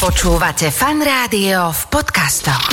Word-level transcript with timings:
Počúvate 0.00 0.72
fan 0.72 1.04
rádio 1.04 1.76
v 1.76 1.82
podcastoch. 1.92 2.72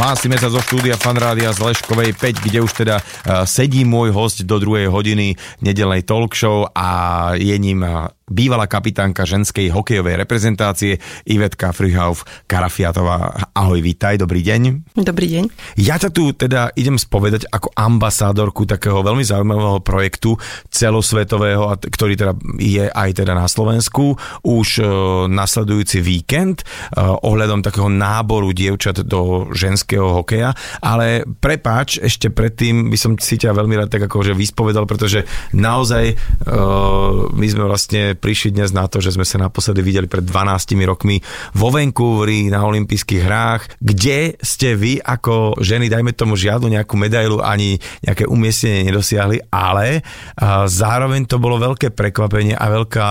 Hlásime 0.00 0.40
sa 0.40 0.48
zo 0.48 0.64
štúdia 0.64 0.96
Fanrádia 0.96 1.52
z 1.52 1.60
Leškovej 1.60 2.16
5, 2.16 2.46
kde 2.48 2.58
už 2.64 2.72
teda 2.72 2.96
uh, 3.00 3.44
sedí 3.44 3.84
môj 3.84 4.16
host 4.16 4.48
do 4.48 4.56
druhej 4.56 4.88
hodiny 4.88 5.36
nedelnej 5.60 6.08
talk 6.08 6.32
show 6.32 6.68
a 6.72 6.88
je 7.36 7.56
ním 7.60 7.84
uh, 7.84 8.08
bývalá 8.26 8.66
kapitánka 8.66 9.22
ženskej 9.22 9.70
hokejovej 9.70 10.18
reprezentácie 10.18 10.98
Ivetka 11.30 11.70
Frihauf 11.70 12.26
Karafiatová. 12.50 13.54
Ahoj, 13.54 13.78
vítaj, 13.78 14.18
dobrý 14.18 14.42
deň. 14.42 14.90
Dobrý 14.98 15.30
deň. 15.30 15.44
Ja 15.78 15.94
ťa 15.94 16.10
tu 16.10 16.34
teda 16.34 16.74
idem 16.74 16.98
spovedať 16.98 17.46
ako 17.54 17.70
ambasádorku 17.78 18.66
takého 18.66 19.06
veľmi 19.06 19.22
zaujímavého 19.22 19.78
projektu 19.78 20.34
celosvetového, 20.74 21.78
ktorý 21.86 22.18
teda 22.18 22.34
je 22.58 22.90
aj 22.90 23.22
teda 23.22 23.30
na 23.38 23.46
Slovensku 23.46 24.18
už 24.42 24.82
e, 24.82 24.84
nasledujúci 25.30 26.02
víkend 26.02 26.66
e, 26.66 26.98
ohľadom 26.98 27.62
takého 27.62 27.86
náboru 27.86 28.50
dievčat 28.50 29.06
do 29.06 29.54
ženského 29.54 30.18
hokeja, 30.18 30.50
ale 30.82 31.22
prepáč, 31.22 32.02
ešte 32.02 32.34
predtým 32.34 32.90
by 32.90 32.98
som 32.98 33.14
si 33.14 33.38
ťa 33.38 33.54
veľmi 33.54 33.78
rád 33.78 33.94
tak 33.94 34.10
akože 34.10 34.34
vyspovedal, 34.34 34.82
pretože 34.82 35.22
naozaj 35.54 36.04
e, 36.10 36.14
my 37.30 37.46
sme 37.46 37.64
vlastne 37.70 38.15
prišli 38.16 38.56
dnes 38.56 38.72
na 38.72 38.88
to, 38.88 38.98
že 39.04 39.14
sme 39.14 39.28
sa 39.28 39.36
naposledy 39.36 39.84
videli 39.84 40.08
pred 40.08 40.24
12 40.24 40.74
rokmi 40.88 41.20
vo 41.54 41.68
Vancouveri 41.70 42.48
na 42.48 42.64
olympijských 42.64 43.22
hrách, 43.22 43.62
kde 43.78 44.34
ste 44.40 44.74
vy 44.74 44.98
ako 44.98 45.60
ženy, 45.60 45.92
dajme 45.92 46.16
tomu 46.16 46.34
žiadnu 46.34 46.72
nejakú 46.72 46.96
medailu 46.96 47.44
ani 47.44 47.76
nejaké 48.02 48.24
umiestnenie 48.24 48.88
nedosiahli, 48.88 49.52
ale 49.52 50.00
zároveň 50.66 51.28
to 51.28 51.36
bolo 51.36 51.60
veľké 51.60 51.92
prekvapenie 51.92 52.56
a 52.56 52.66
veľká, 52.72 53.08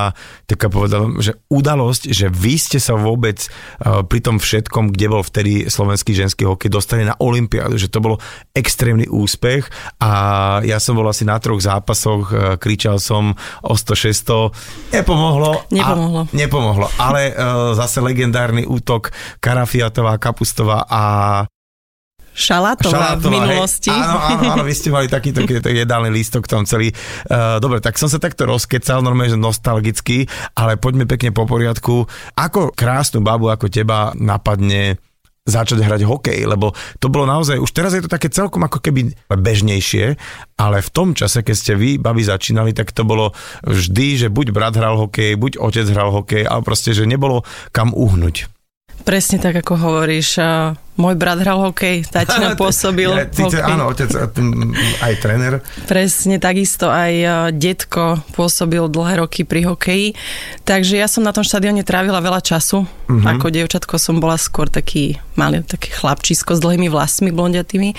taká 0.50 0.68
povedal, 0.68 1.22
že 1.22 1.38
udalosť, 1.48 2.10
že 2.10 2.28
vy 2.34 2.58
ste 2.58 2.82
sa 2.82 2.98
vôbec 2.98 3.46
pri 3.82 4.20
tom 4.26 4.42
všetkom, 4.42 4.92
kde 4.92 5.08
bol 5.08 5.22
vtedy 5.22 5.70
slovenský 5.70 6.18
ženský 6.18 6.50
hokej, 6.50 6.74
dostali 6.74 7.06
na 7.06 7.14
olympiádu, 7.22 7.78
že 7.78 7.94
to 7.94 8.02
bolo 8.02 8.18
extrémny 8.56 9.06
úspech. 9.06 9.70
A 10.02 10.12
ja 10.66 10.82
som 10.82 10.98
bol 10.98 11.06
asi 11.06 11.28
na 11.28 11.38
troch 11.38 11.62
zápasoch, 11.62 12.58
kričal 12.58 12.98
som 12.98 13.38
o 13.62 13.76
100-600, 13.78 14.95
Nepomohlo. 14.96 15.68
Nepomohlo. 15.72 16.22
A, 16.24 16.32
nepomohlo, 16.32 16.88
ale 16.96 17.36
uh, 17.36 17.76
zase 17.76 18.00
legendárny 18.00 18.64
útok 18.64 19.12
Karafiatová, 19.44 20.16
Kapustová 20.16 20.88
a 20.88 21.04
Šalátová, 22.36 23.16
v 23.16 23.32
minulosti. 23.32 23.88
Hej. 23.88 23.96
Áno, 23.96 24.20
áno, 24.20 24.44
áno, 24.60 24.64
vy 24.68 24.76
ste 24.76 24.92
mali 24.92 25.08
taký, 25.08 25.32
taký, 25.32 25.64
taký 25.64 25.88
jedálny 25.88 26.12
lístok 26.12 26.52
tam 26.52 26.68
celý. 26.68 26.92
Uh, 27.32 27.64
dobre, 27.64 27.80
tak 27.80 27.96
som 27.96 28.12
sa 28.12 28.20
takto 28.20 28.44
rozkecal, 28.44 29.00
normálne, 29.00 29.32
že 29.32 29.40
nostalgicky, 29.40 30.28
ale 30.52 30.76
poďme 30.76 31.08
pekne 31.08 31.32
po 31.32 31.48
poriadku. 31.48 32.04
Ako 32.36 32.76
krásnu 32.76 33.24
babu 33.24 33.48
ako 33.48 33.72
teba 33.72 34.12
napadne 34.20 35.00
začať 35.46 35.78
hrať 35.86 36.02
hokej, 36.10 36.42
lebo 36.50 36.74
to 36.98 37.08
bolo 37.08 37.30
naozaj, 37.30 37.62
už 37.62 37.70
teraz 37.70 37.94
je 37.94 38.02
to 38.02 38.10
také 38.10 38.34
celkom 38.34 38.66
ako 38.66 38.82
keby 38.82 39.14
bežnejšie, 39.30 40.18
ale 40.58 40.82
v 40.82 40.90
tom 40.90 41.14
čase, 41.14 41.46
keď 41.46 41.56
ste 41.56 41.74
vy, 41.78 42.02
babi, 42.02 42.26
začínali, 42.26 42.74
tak 42.74 42.90
to 42.90 43.06
bolo 43.06 43.30
vždy, 43.62 44.26
že 44.26 44.28
buď 44.34 44.50
brat 44.50 44.74
hral 44.74 44.98
hokej, 44.98 45.38
buď 45.38 45.62
otec 45.62 45.86
hral 45.86 46.10
hokej, 46.10 46.50
ale 46.50 46.66
proste, 46.66 46.98
že 46.98 47.06
nebolo 47.06 47.46
kam 47.70 47.94
uhnúť. 47.94 48.50
Presne 49.06 49.38
tak, 49.38 49.62
ako 49.62 49.78
hovoríš. 49.78 50.42
Môj 50.96 51.20
brat 51.20 51.44
hral 51.44 51.60
hokej, 51.60 52.08
tatina 52.08 52.56
pôsobil 52.62 53.12
Ja, 53.12 53.28
ty, 53.28 53.44
hokej. 53.44 53.60
áno, 53.60 53.92
otec, 53.92 54.08
aj 55.04 55.14
tréner. 55.20 55.60
Presne, 55.92 56.40
takisto 56.40 56.88
aj 56.88 57.14
a, 57.20 57.28
detko 57.52 58.24
pôsobil 58.32 58.80
dlhé 58.88 59.20
roky 59.20 59.44
pri 59.44 59.68
hokeji. 59.68 60.16
Takže 60.64 60.96
ja 60.96 61.12
som 61.12 61.28
na 61.28 61.36
tom 61.36 61.44
štadióne 61.44 61.84
trávila 61.84 62.24
veľa 62.24 62.40
času. 62.40 62.88
Mhm. 63.12 63.28
Ako 63.28 63.52
dievčatko 63.52 64.00
som 64.00 64.24
bola 64.24 64.40
skôr 64.40 64.72
taký 64.72 65.20
malý, 65.36 65.62
taký 65.68 65.92
chlapčisko 65.92 66.56
s 66.56 66.64
dlhými 66.64 66.88
vlasmi 66.88 67.30
blondiatými. 67.30 67.92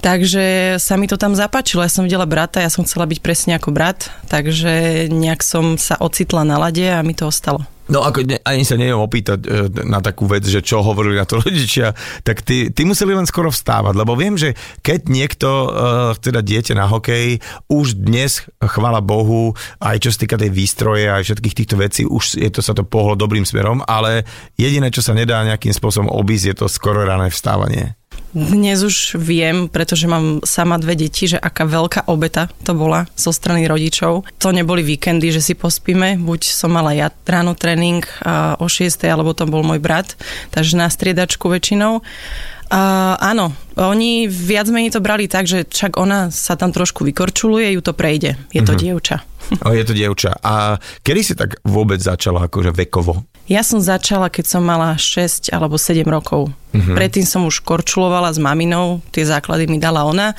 Takže 0.00 0.76
sa 0.78 0.94
mi 0.94 1.10
to 1.10 1.18
tam 1.18 1.34
zapáčilo. 1.34 1.82
Ja 1.82 1.90
som 1.90 2.06
videla 2.06 2.30
brata, 2.30 2.62
ja 2.62 2.70
som 2.70 2.86
chcela 2.86 3.10
byť 3.10 3.18
presne 3.20 3.52
ako 3.58 3.74
brat. 3.74 4.08
Takže 4.30 5.06
nejak 5.10 5.42
som 5.42 5.74
sa 5.76 5.98
ocitla 5.98 6.46
na 6.46 6.62
lade 6.62 6.86
a 6.86 7.02
mi 7.02 7.12
to 7.12 7.26
ostalo. 7.26 7.66
No 7.86 8.02
ako 8.02 8.26
ne, 8.26 8.42
ani 8.42 8.66
sa 8.66 8.74
neviem 8.74 8.98
opýtať 8.98 9.46
e, 9.46 9.70
na 9.86 10.02
takú 10.02 10.26
vec, 10.26 10.42
že 10.42 10.58
čo 10.58 10.82
hovorili 10.82 11.22
na 11.22 11.26
to 11.28 11.38
rodičia, 11.42 11.94
tak 12.26 12.35
ty, 12.42 12.72
ty 12.72 12.82
museli 12.88 13.12
len 13.14 13.28
skoro 13.28 13.52
vstávať, 13.52 13.94
lebo 13.96 14.16
viem, 14.16 14.34
že 14.34 14.56
keď 14.82 15.00
niekto, 15.08 15.48
e, 15.48 15.68
teda 16.20 16.40
dieťa 16.40 16.74
na 16.76 16.88
hokej, 16.88 17.40
už 17.68 18.00
dnes, 18.00 18.44
chvala 18.58 19.04
Bohu, 19.04 19.54
aj 19.78 19.96
čo 20.02 20.10
sa 20.12 20.22
týka 20.24 20.36
tej 20.40 20.50
výstroje, 20.52 21.08
aj 21.08 21.22
všetkých 21.28 21.56
týchto 21.56 21.76
vecí, 21.76 22.02
už 22.04 22.40
je 22.40 22.50
to 22.50 22.60
sa 22.64 22.72
to 22.72 22.82
pohlo 22.82 23.14
dobrým 23.14 23.44
smerom, 23.44 23.84
ale 23.84 24.24
jediné, 24.56 24.88
čo 24.88 25.04
sa 25.04 25.12
nedá 25.12 25.44
nejakým 25.44 25.72
spôsobom 25.72 26.10
obísť, 26.12 26.44
je 26.50 26.56
to 26.56 26.66
skoro 26.66 27.04
rané 27.04 27.28
vstávanie. 27.28 27.96
Dnes 28.36 28.84
už 28.84 29.16
viem, 29.16 29.64
pretože 29.64 30.04
mám 30.04 30.44
sama 30.44 30.76
dve 30.76 30.92
deti, 30.92 31.24
že 31.24 31.40
aká 31.40 31.64
veľká 31.64 32.04
obeta 32.12 32.52
to 32.68 32.76
bola 32.76 33.08
zo 33.16 33.32
strany 33.32 33.64
rodičov. 33.64 34.28
To 34.44 34.48
neboli 34.52 34.84
víkendy, 34.84 35.32
že 35.32 35.40
si 35.40 35.56
pospíme, 35.56 36.20
buď 36.20 36.40
som 36.44 36.76
mala 36.76 36.92
ja 36.92 37.08
ráno 37.24 37.56
tréning 37.56 38.04
o 38.60 38.66
6, 38.68 39.08
alebo 39.08 39.32
to 39.32 39.48
bol 39.48 39.64
môj 39.64 39.80
brat, 39.80 40.20
takže 40.52 40.76
na 40.76 40.92
striedačku 40.92 41.48
väčšinou. 41.48 42.04
Áno, 42.70 43.54
oni 43.78 44.26
viac 44.26 44.66
menej 44.72 44.98
to 44.98 45.00
brali 45.04 45.30
tak, 45.30 45.46
že 45.46 45.66
však 45.66 46.00
ona 46.00 46.34
sa 46.34 46.58
tam 46.58 46.74
trošku 46.74 47.06
vykorčuluje, 47.06 47.78
ju 47.78 47.82
to 47.82 47.94
prejde. 47.94 48.34
Je 48.50 48.62
to 48.66 48.74
dievča. 48.74 49.22
O, 49.62 49.70
je 49.70 49.86
to 49.86 49.94
dievča. 49.94 50.42
A 50.42 50.82
kedy 51.06 51.20
si 51.22 51.38
tak 51.38 51.62
vôbec 51.62 52.02
začala 52.02 52.50
akože 52.50 52.74
vekovo? 52.74 53.22
Ja 53.46 53.62
som 53.62 53.78
začala, 53.78 54.26
keď 54.26 54.42
som 54.42 54.66
mala 54.66 54.98
6 54.98 55.54
alebo 55.54 55.78
7 55.78 56.02
rokov. 56.02 56.50
Predtým 56.74 57.22
som 57.22 57.46
už 57.46 57.62
korčulovala 57.62 58.34
s 58.34 58.42
maminou, 58.42 58.98
tie 59.14 59.22
základy 59.22 59.70
mi 59.70 59.78
dala 59.78 60.02
ona 60.02 60.34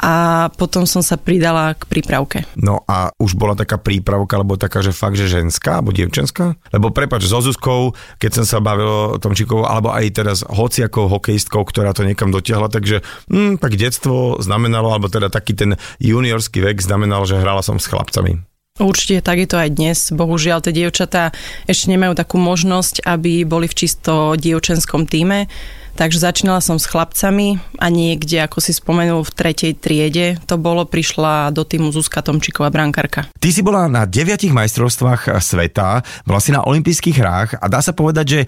a 0.00 0.48
potom 0.56 0.88
som 0.88 1.04
sa 1.04 1.20
pridala 1.20 1.76
k 1.76 1.84
prípravke. 1.84 2.48
No 2.56 2.80
a 2.88 3.12
už 3.20 3.36
bola 3.36 3.52
taká 3.52 3.76
prípravka, 3.76 4.40
alebo 4.40 4.56
taká, 4.56 4.80
že 4.80 4.96
fakt, 4.96 5.20
že 5.20 5.28
ženská, 5.28 5.78
alebo 5.78 5.92
dievčenská? 5.92 6.56
Lebo 6.72 6.88
prepač, 6.88 7.28
so 7.28 7.44
Zuzkou, 7.44 7.92
keď 8.16 8.40
som 8.40 8.44
sa 8.48 8.58
bavil 8.64 9.14
o 9.14 9.20
tom 9.20 9.36
Čikovou, 9.36 9.68
alebo 9.68 9.92
aj 9.92 10.06
teraz 10.16 10.38
hociakou 10.48 11.12
hokejistkou, 11.12 11.68
ktorá 11.68 11.92
to 11.92 12.08
niekam 12.08 12.32
dotiahla, 12.32 12.72
takže 12.72 13.04
hm, 13.28 13.60
tak 13.60 13.76
detstvo 13.76 14.40
znamenalo, 14.40 14.88
alebo 14.88 15.12
teda 15.12 15.28
taký 15.28 15.52
ten 15.52 15.76
juniorský 16.00 16.64
vek 16.64 16.80
znamenal, 16.80 17.28
že 17.28 17.36
hrala 17.36 17.60
som 17.60 17.76
s 17.76 17.84
chlapcami. 17.84 18.40
Určite 18.80 19.20
tak 19.20 19.36
je 19.36 19.48
to 19.50 19.60
aj 19.60 19.70
dnes. 19.76 19.98
Bohužiaľ, 20.08 20.64
tie 20.64 20.72
dievčatá 20.72 21.36
ešte 21.68 21.92
nemajú 21.92 22.16
takú 22.16 22.40
možnosť, 22.40 23.04
aby 23.04 23.44
boli 23.44 23.68
v 23.68 23.76
čisto 23.76 24.32
dievčenskom 24.40 25.04
týme. 25.04 25.52
Takže 25.96 26.22
začínala 26.22 26.60
som 26.62 26.78
s 26.78 26.88
chlapcami 26.88 27.60
a 27.78 27.86
niekde, 27.88 28.42
ako 28.42 28.58
si 28.62 28.72
spomenul, 28.74 29.26
v 29.26 29.34
tretej 29.34 29.72
triede 29.78 30.40
to 30.46 30.56
bolo, 30.56 30.86
prišla 30.86 31.54
do 31.54 31.62
týmu 31.62 31.92
Zuzka 31.94 32.24
Tomčíková 32.24 32.72
brankarka. 32.72 33.28
Ty 33.38 33.48
si 33.50 33.60
bola 33.60 33.86
na 33.90 34.06
deviatich 34.06 34.54
majstrovstvách 34.54 35.40
sveta, 35.40 36.02
bola 36.24 36.40
si 36.40 36.50
na 36.50 36.64
olympijských 36.64 37.16
hrách 37.16 37.50
a 37.60 37.66
dá 37.68 37.80
sa 37.84 37.92
povedať, 37.92 38.26
že 38.26 38.40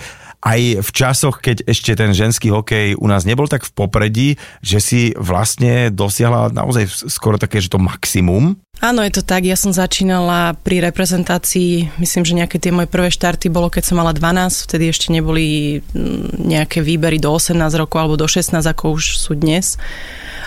aj 0.43 0.83
v 0.83 0.91
časoch, 0.91 1.39
keď 1.39 1.71
ešte 1.71 1.95
ten 1.95 2.11
ženský 2.11 2.51
hokej 2.51 2.99
u 2.99 3.07
nás 3.07 3.23
nebol 3.23 3.47
tak 3.47 3.63
v 3.63 3.75
popredí, 3.79 4.29
že 4.59 4.83
si 4.83 5.03
vlastne 5.15 5.95
dosiahla 5.95 6.51
naozaj 6.51 6.91
skoro 7.07 7.39
také, 7.39 7.63
že 7.63 7.71
to 7.71 7.79
maximum. 7.79 8.59
Áno, 8.81 9.05
je 9.05 9.13
to 9.13 9.23
tak. 9.23 9.45
Ja 9.45 9.53
som 9.53 9.69
začínala 9.69 10.57
pri 10.65 10.81
reprezentácii, 10.81 12.01
myslím, 12.01 12.25
že 12.25 12.39
nejaké 12.41 12.57
tie 12.57 12.73
moje 12.73 12.89
prvé 12.89 13.13
štarty 13.13 13.53
bolo, 13.53 13.69
keď 13.69 13.93
som 13.93 14.01
mala 14.01 14.17
12, 14.17 14.65
vtedy 14.65 14.89
ešte 14.89 15.13
neboli 15.13 15.79
mm, 15.93 16.41
nejaké 16.41 16.81
výbery 16.81 17.21
do 17.21 17.29
18 17.29 17.61
rokov 17.77 18.01
alebo 18.01 18.17
do 18.17 18.25
16, 18.25 18.57
ako 18.65 18.97
už 18.97 19.21
sú 19.21 19.37
dnes. 19.37 19.77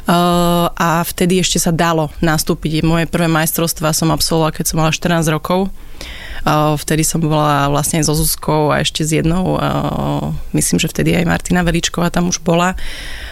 Uh, 0.09 0.67
a 0.73 1.05
vtedy 1.05 1.37
ešte 1.37 1.61
sa 1.61 1.69
dalo 1.69 2.09
nastúpiť. 2.19 2.81
Moje 2.81 3.05
prvé 3.05 3.29
majstrovstvá 3.29 3.93
som 3.93 4.09
absolvovala, 4.09 4.57
keď 4.57 4.65
som 4.73 4.77
mala 4.81 4.89
14 4.89 5.29
rokov. 5.29 5.69
Vtedy 6.77 7.01
som 7.01 7.25
bola 7.25 7.73
vlastne 7.73 8.05
so 8.05 8.13
Zuzkou 8.13 8.69
a 8.69 8.85
ešte 8.85 9.01
s 9.01 9.17
jednou, 9.17 9.57
myslím, 10.53 10.77
že 10.77 10.93
vtedy 10.93 11.17
aj 11.17 11.25
Martina 11.25 11.65
Veličková 11.65 12.13
tam 12.13 12.29
už 12.29 12.45
bola. 12.45 12.77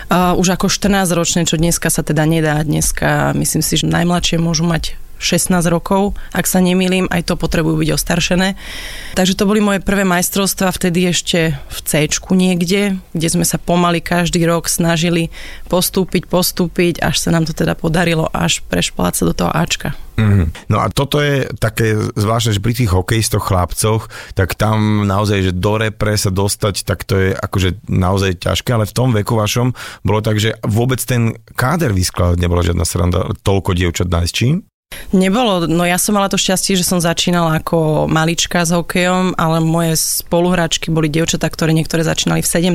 Už 0.09 0.49
ako 0.49 0.65
14 0.65 1.13
ročné, 1.13 1.45
čo 1.45 1.61
dneska 1.61 1.93
sa 1.93 2.01
teda 2.01 2.25
nedá. 2.25 2.57
Dneska 2.65 3.37
myslím 3.37 3.61
si, 3.61 3.77
že 3.77 3.85
najmladšie 3.85 4.41
môžu 4.41 4.65
mať 4.65 4.97
16 5.23 5.63
rokov, 5.71 6.13
ak 6.35 6.45
sa 6.45 6.59
nemýlim, 6.59 7.07
aj 7.07 7.31
to 7.31 7.39
potrebujú 7.39 7.79
byť 7.79 7.89
ostaršené. 7.95 8.59
Takže 9.15 9.33
to 9.39 9.47
boli 9.47 9.63
moje 9.63 9.79
prvé 9.79 10.03
majstrovstvá, 10.03 10.69
vtedy 10.75 11.09
ešte 11.09 11.55
v 11.55 11.79
C 11.87 12.05
niekde, 12.33 12.99
kde 13.15 13.27
sme 13.29 13.45
sa 13.47 13.55
pomaly 13.55 14.03
každý 14.03 14.43
rok 14.43 14.67
snažili 14.67 15.31
postúpiť, 15.71 16.27
postúpiť, 16.27 16.99
až 16.99 17.15
sa 17.17 17.29
nám 17.31 17.47
to 17.47 17.53
teda 17.55 17.73
podarilo 17.79 18.27
až 18.35 18.59
prešplať 18.67 19.13
sa 19.15 19.23
do 19.29 19.33
toho 19.33 19.51
Ačka. 19.53 19.95
Mm. 20.13 20.53
No 20.69 20.77
a 20.77 20.93
toto 20.93 21.17
je 21.17 21.49
také 21.57 21.97
zvláštne, 21.97 22.53
že 22.53 22.61
pri 22.61 22.77
tých 22.77 22.93
hokejistoch 22.93 23.49
chlapcoch, 23.49 24.13
tak 24.37 24.53
tam 24.53 25.09
naozaj, 25.09 25.49
že 25.49 25.57
do 25.57 25.81
repre 25.81 26.13
sa 26.13 26.29
dostať, 26.29 26.85
tak 26.85 27.01
to 27.01 27.17
je 27.17 27.29
akože 27.33 27.89
naozaj 27.89 28.45
ťažké, 28.45 28.69
ale 28.77 28.85
v 28.85 28.93
tom 28.93 29.09
veku 29.09 29.33
vašom 29.33 29.73
bolo 30.05 30.21
tak, 30.21 30.37
že 30.37 30.53
vôbec 30.61 31.01
ten 31.01 31.33
káder 31.57 31.97
vyskladať 31.97 32.37
nebola 32.37 32.61
žiadna 32.61 32.85
sranda, 32.85 33.33
toľko 33.41 33.73
dievčat 33.73 34.09
nájsť 34.13 34.33
čím? 34.33 34.61
Nebolo, 35.13 35.69
no 35.69 35.85
ja 35.85 36.01
som 36.01 36.17
mala 36.17 36.29
to 36.29 36.41
šťastie, 36.41 36.73
že 36.73 36.85
som 36.87 36.97
začínala 36.97 37.61
ako 37.61 38.09
malička 38.09 38.65
s 38.65 38.73
hokejom, 38.73 39.37
ale 39.37 39.61
moje 39.61 39.97
spoluhráčky 39.99 40.89
boli 40.89 41.09
dievčatá, 41.09 41.49
ktoré 41.49 41.71
niektoré 41.71 42.01
začínali 42.01 42.41
v 42.41 42.49
17. 42.49 42.73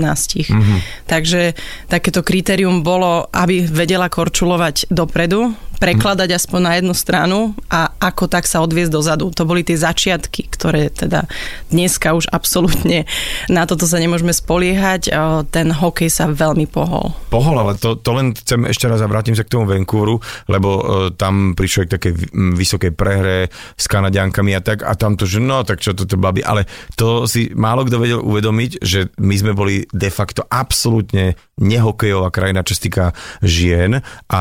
Mm-hmm. 0.49 0.79
Takže 1.11 1.59
takéto 1.91 2.23
kritérium 2.23 2.87
bolo, 2.87 3.27
aby 3.35 3.67
vedela 3.67 4.07
korčulovať 4.07 4.91
dopredu, 4.91 5.55
prekladať 5.79 6.35
aspoň 6.35 6.61
na 6.61 6.73
jednu 6.79 6.95
stranu 6.95 7.39
a 7.71 7.95
ako 7.99 8.27
tak 8.27 8.45
sa 8.45 8.63
odviezť 8.63 8.93
dozadu. 8.93 9.31
To 9.35 9.47
boli 9.47 9.63
tie 9.63 9.79
začiatky, 9.79 10.51
ktoré 10.51 10.91
teda 10.91 11.25
dneska 11.71 12.15
už 12.15 12.31
absolútne 12.31 13.09
na 13.47 13.65
toto 13.65 13.87
sa 13.87 14.03
nemôžeme 14.03 14.35
spoliehať. 14.35 15.13
Ten 15.55 15.69
hokej 15.71 16.11
sa 16.11 16.29
veľmi 16.29 16.67
pohol. 16.69 17.15
Pohol, 17.33 17.57
ale 17.61 17.79
to, 17.79 17.97
to 17.97 18.11
len 18.15 18.35
chcem 18.35 18.67
ešte 18.69 18.91
raz 18.91 19.01
a 19.01 19.11
vrátim 19.11 19.37
sa 19.37 19.45
k 19.47 19.53
tomu 19.53 19.69
Vancouveru, 19.69 20.19
lebo 20.51 20.69
uh, 20.69 20.83
tam 21.15 21.55
prišiel 21.55 21.87
k 21.87 21.95
takej 21.99 22.13
vysokej 22.57 22.93
prehre 22.93 23.49
s 23.79 23.85
Kanadiankami 23.87 24.53
a 24.57 24.61
tak 24.65 24.85
a 24.85 24.93
tam 24.99 25.15
to, 25.15 25.25
že 25.25 25.39
no, 25.41 25.63
tak 25.63 25.81
čo 25.81 25.95
toto 25.95 26.19
babi, 26.19 26.43
ale 26.43 26.67
to 26.97 27.29
si 27.29 27.53
málo 27.55 27.85
kto 27.87 27.97
vedel 28.01 28.21
uvedomiť, 28.25 28.71
že 28.83 29.13
my 29.21 29.35
sme 29.37 29.53
boli 29.55 29.85
de 29.89 30.11
facto 30.13 30.45
absolútne 30.49 31.37
nehokejová 31.59 32.31
krajina, 32.31 32.63
čo 32.63 32.79
sa 32.79 32.83
týka 32.87 33.05
žien 33.43 33.99
a 34.31 34.41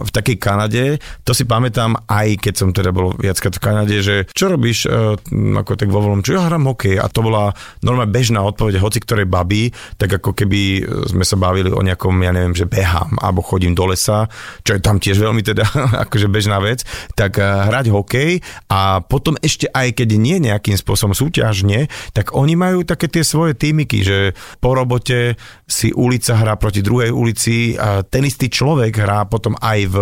v 0.00 0.10
takej 0.10 0.36
Kanade, 0.40 0.73
to 1.22 1.32
si 1.32 1.44
pamätám 1.46 1.96
aj 2.10 2.40
keď 2.40 2.54
som 2.54 2.68
teda 2.70 2.90
bol 2.90 3.14
viackrát 3.16 3.54
v 3.56 3.64
Kanade, 3.64 3.96
že 4.02 4.26
čo 4.32 4.50
robíš 4.50 4.86
uh, 4.86 5.16
ako 5.32 5.78
tak 5.78 5.88
vo 5.88 6.02
voľnom, 6.02 6.24
čo 6.26 6.36
ja 6.36 6.46
hrám 6.46 6.68
hokej 6.74 6.98
a 6.98 7.06
to 7.08 7.20
bola 7.24 7.54
normálne 7.80 8.10
bežná 8.10 8.42
odpoveď 8.42 8.82
hoci 8.82 8.98
ktorej 9.02 9.28
baby, 9.28 9.70
tak 9.96 10.20
ako 10.20 10.34
keby 10.34 10.84
sme 11.08 11.24
sa 11.24 11.36
bavili 11.38 11.70
o 11.70 11.82
nejakom, 11.82 12.14
ja 12.20 12.34
neviem, 12.34 12.56
že 12.56 12.68
behám 12.68 13.16
alebo 13.22 13.44
chodím 13.44 13.72
do 13.72 13.86
lesa, 13.88 14.26
čo 14.66 14.76
je 14.76 14.80
tam 14.82 14.98
tiež 14.98 15.20
veľmi 15.20 15.42
teda 15.44 15.64
akože 16.08 16.26
bežná 16.28 16.58
vec, 16.58 16.82
tak 17.14 17.38
uh, 17.38 17.70
hrať 17.70 17.94
hokej 17.94 18.42
a 18.70 19.00
potom 19.04 19.38
ešte 19.40 19.70
aj 19.70 19.94
keď 19.94 20.08
nie 20.18 20.36
nejakým 20.42 20.74
spôsobom 20.74 21.14
súťažne, 21.14 21.86
tak 22.16 22.34
oni 22.34 22.58
majú 22.58 22.82
také 22.82 23.06
tie 23.06 23.22
svoje 23.22 23.54
týmiky, 23.54 24.02
že 24.02 24.32
po 24.58 24.74
robote 24.74 25.38
si 25.64 25.94
ulica 25.94 26.36
hrá 26.36 26.58
proti 26.58 26.82
druhej 26.84 27.14
ulici, 27.14 27.76
a 27.78 28.02
ten 28.02 28.26
istý 28.26 28.50
človek 28.50 29.00
hrá 29.00 29.24
potom 29.28 29.54
aj 29.60 29.80
v, 29.88 29.96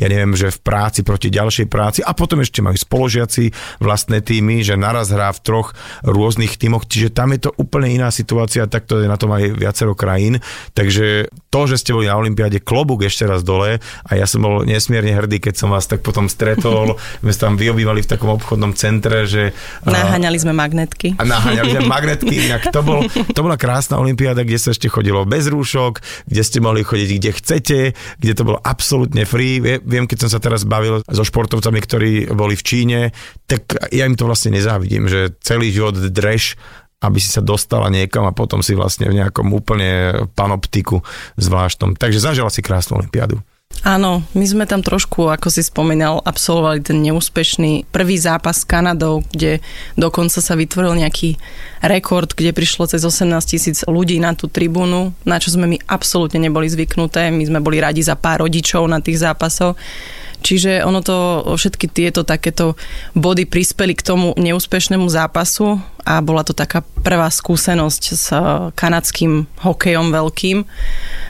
ja 0.00 0.07
neviem, 0.08 0.34
že 0.34 0.50
v 0.50 0.60
práci 0.64 1.00
proti 1.04 1.28
ďalšej 1.28 1.66
práci. 1.68 2.00
A 2.02 2.16
potom 2.16 2.40
ešte 2.40 2.64
majú 2.64 2.74
spoložiaci 2.74 3.52
vlastné 3.78 4.24
týmy, 4.24 4.64
že 4.64 4.74
naraz 4.74 5.12
hrá 5.12 5.30
v 5.30 5.40
troch 5.44 5.68
rôznych 6.02 6.56
týmoch, 6.56 6.88
čiže 6.88 7.12
tam 7.12 7.36
je 7.36 7.48
to 7.48 7.50
úplne 7.60 7.92
iná 7.92 8.08
situácia, 8.08 8.64
tak 8.66 8.88
to 8.88 9.00
je 9.00 9.06
na 9.06 9.20
tom 9.20 9.30
aj 9.36 9.54
viacero 9.54 9.92
krajín, 9.92 10.40
takže 10.72 11.28
to, 11.48 11.60
že 11.64 11.80
ste 11.80 11.96
boli 11.96 12.08
na 12.08 12.16
Olympiáde, 12.16 12.60
klobúk 12.60 13.08
ešte 13.08 13.24
raz 13.24 13.40
dole. 13.40 13.80
A 14.04 14.10
ja 14.16 14.28
som 14.28 14.44
bol 14.44 14.68
nesmierne 14.68 15.16
hrdý, 15.16 15.40
keď 15.40 15.54
som 15.56 15.68
vás 15.72 15.88
tak 15.88 16.04
potom 16.04 16.28
stretol, 16.28 16.96
my 17.24 17.30
sme 17.32 17.40
tam 17.40 17.54
vyobývali 17.56 18.04
v 18.04 18.08
takom 18.08 18.32
obchodnom 18.32 18.72
centre, 18.76 19.24
že... 19.24 19.56
Naháňali 19.88 20.38
sme 20.40 20.52
magnetky. 20.52 21.16
A 21.16 21.24
naháňali 21.24 21.68
sme 21.76 21.84
magnetky, 21.88 22.34
inak 22.48 22.68
to, 22.68 22.80
bol, 22.84 23.00
to 23.08 23.40
bola 23.40 23.56
krásna 23.56 23.96
Olympiáda, 23.96 24.44
kde 24.44 24.60
sa 24.60 24.70
ešte 24.72 24.92
chodilo 24.92 25.24
bez 25.24 25.48
rúšok, 25.48 26.00
kde 26.28 26.42
ste 26.44 26.58
mohli 26.60 26.84
chodiť 26.84 27.08
kde 27.18 27.30
chcete, 27.34 27.78
kde 28.20 28.32
to 28.32 28.42
bolo 28.44 28.58
absolútne 28.62 29.24
free. 29.24 29.58
Viem, 29.98 30.06
keď 30.06 30.18
som 30.22 30.30
sa 30.30 30.38
teraz 30.38 30.62
bavil 30.62 31.02
so 31.02 31.26
športovcami, 31.26 31.78
ktorí 31.82 32.12
boli 32.30 32.54
v 32.54 32.62
Číne, 32.62 33.00
tak 33.50 33.66
ja 33.90 34.06
im 34.06 34.14
to 34.14 34.30
vlastne 34.30 34.54
nezávidím, 34.54 35.10
že 35.10 35.34
celý 35.42 35.74
život 35.74 35.98
dreš 35.98 36.54
aby 36.98 37.22
si 37.22 37.30
sa 37.30 37.38
dostala 37.38 37.86
niekam 37.94 38.26
a 38.26 38.34
potom 38.34 38.58
si 38.58 38.74
vlastne 38.74 39.06
v 39.06 39.22
nejakom 39.22 39.54
úplne 39.54 40.26
panoptiku 40.34 40.98
zvláštnom. 41.38 41.94
Takže 41.94 42.18
zažila 42.18 42.50
si 42.50 42.58
krásnu 42.58 42.98
olympiádu. 42.98 43.38
Áno, 43.88 44.26
my 44.34 44.44
sme 44.44 44.64
tam 44.66 44.84
trošku, 44.84 45.30
ako 45.32 45.48
si 45.48 45.62
spomínal, 45.62 46.20
absolvovali 46.20 46.82
ten 46.82 46.98
neúspešný 46.98 47.88
prvý 47.88 48.20
zápas 48.20 48.60
s 48.60 48.68
Kanadou, 48.68 49.24
kde 49.32 49.64
dokonca 49.96 50.44
sa 50.44 50.58
vytvoril 50.58 50.98
nejaký 50.98 51.40
rekord, 51.80 52.28
kde 52.34 52.52
prišlo 52.52 52.90
cez 52.90 53.00
18 53.00 53.32
tisíc 53.48 53.86
ľudí 53.88 54.18
na 54.20 54.36
tú 54.36 54.50
tribúnu, 54.50 55.16
na 55.22 55.40
čo 55.40 55.54
sme 55.54 55.70
my 55.70 55.78
absolútne 55.88 56.42
neboli 56.42 56.68
zvyknuté. 56.68 57.32
My 57.32 57.44
sme 57.48 57.64
boli 57.64 57.80
radi 57.80 58.04
za 58.04 58.18
pár 58.18 58.44
rodičov 58.44 58.84
na 58.90 59.00
tých 59.00 59.22
zápasoch. 59.22 59.78
Čiže 60.48 60.80
ono 60.80 61.04
to, 61.04 61.44
všetky 61.44 61.92
tieto 61.92 62.24
takéto 62.24 62.72
body 63.12 63.44
prispeli 63.44 63.92
k 63.92 64.00
tomu 64.00 64.32
neúspešnému 64.40 65.04
zápasu 65.04 65.76
a 66.08 66.24
bola 66.24 66.40
to 66.40 66.56
taká 66.56 66.80
prvá 66.80 67.28
skúsenosť 67.28 68.02
s 68.16 68.32
kanadským 68.72 69.44
hokejom 69.60 70.08
veľkým. 70.08 70.64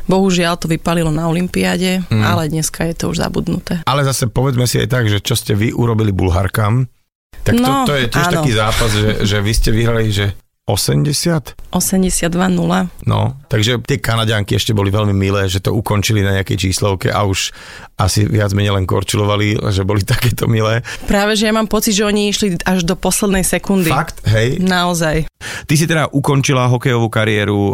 Bohužiaľ 0.06 0.54
to 0.62 0.70
vypalilo 0.70 1.10
na 1.10 1.26
Olympiáde, 1.26 2.06
mm. 2.06 2.22
ale 2.22 2.46
dneska 2.46 2.86
je 2.86 2.94
to 2.94 3.10
už 3.10 3.18
zabudnuté. 3.18 3.82
Ale 3.90 4.06
zase 4.06 4.30
povedzme 4.30 4.70
si 4.70 4.78
aj 4.78 4.86
tak, 4.86 5.10
že 5.10 5.18
čo 5.18 5.34
ste 5.34 5.58
vy 5.58 5.74
urobili 5.74 6.14
Bulharkám, 6.14 6.86
tak 7.42 7.58
to, 7.58 7.66
no, 7.66 7.82
to 7.90 7.98
je 7.98 8.06
tiež 8.06 8.26
áno. 8.30 8.34
taký 8.38 8.52
zápas, 8.54 8.90
že, 8.94 9.10
že 9.26 9.36
vy 9.42 9.52
ste 9.56 9.70
vyhrali, 9.74 10.14
že 10.14 10.30
80? 10.68 11.56
82-0. 11.72 12.28
No, 13.08 13.20
takže 13.48 13.80
tie 13.88 13.96
Kanadianky 13.96 14.60
ešte 14.60 14.76
boli 14.76 14.92
veľmi 14.92 15.16
milé, 15.16 15.48
že 15.48 15.64
to 15.64 15.72
ukončili 15.72 16.20
na 16.20 16.36
nejakej 16.36 16.68
číslovke 16.68 17.08
a 17.08 17.24
už 17.24 17.56
asi 17.96 18.28
viac 18.28 18.52
menej 18.52 18.76
len 18.76 18.84
korčilovali, 18.84 19.56
že 19.72 19.88
boli 19.88 20.04
takéto 20.12 20.44
milé. 20.44 20.84
Práve, 21.08 21.40
že 21.40 21.48
ja 21.48 21.56
mám 21.56 21.72
pocit, 21.72 21.96
že 21.96 22.04
oni 22.04 22.28
išli 22.28 22.60
až 22.68 22.84
do 22.84 22.92
poslednej 23.00 23.48
sekundy. 23.48 23.88
Fakt? 23.88 24.20
Hej? 24.28 24.60
Naozaj. 24.60 25.24
Ty 25.38 25.74
si 25.78 25.86
teda 25.88 26.12
ukončila 26.12 26.68
hokejovú 26.68 27.08
kariéru, 27.08 27.56
o, 27.56 27.70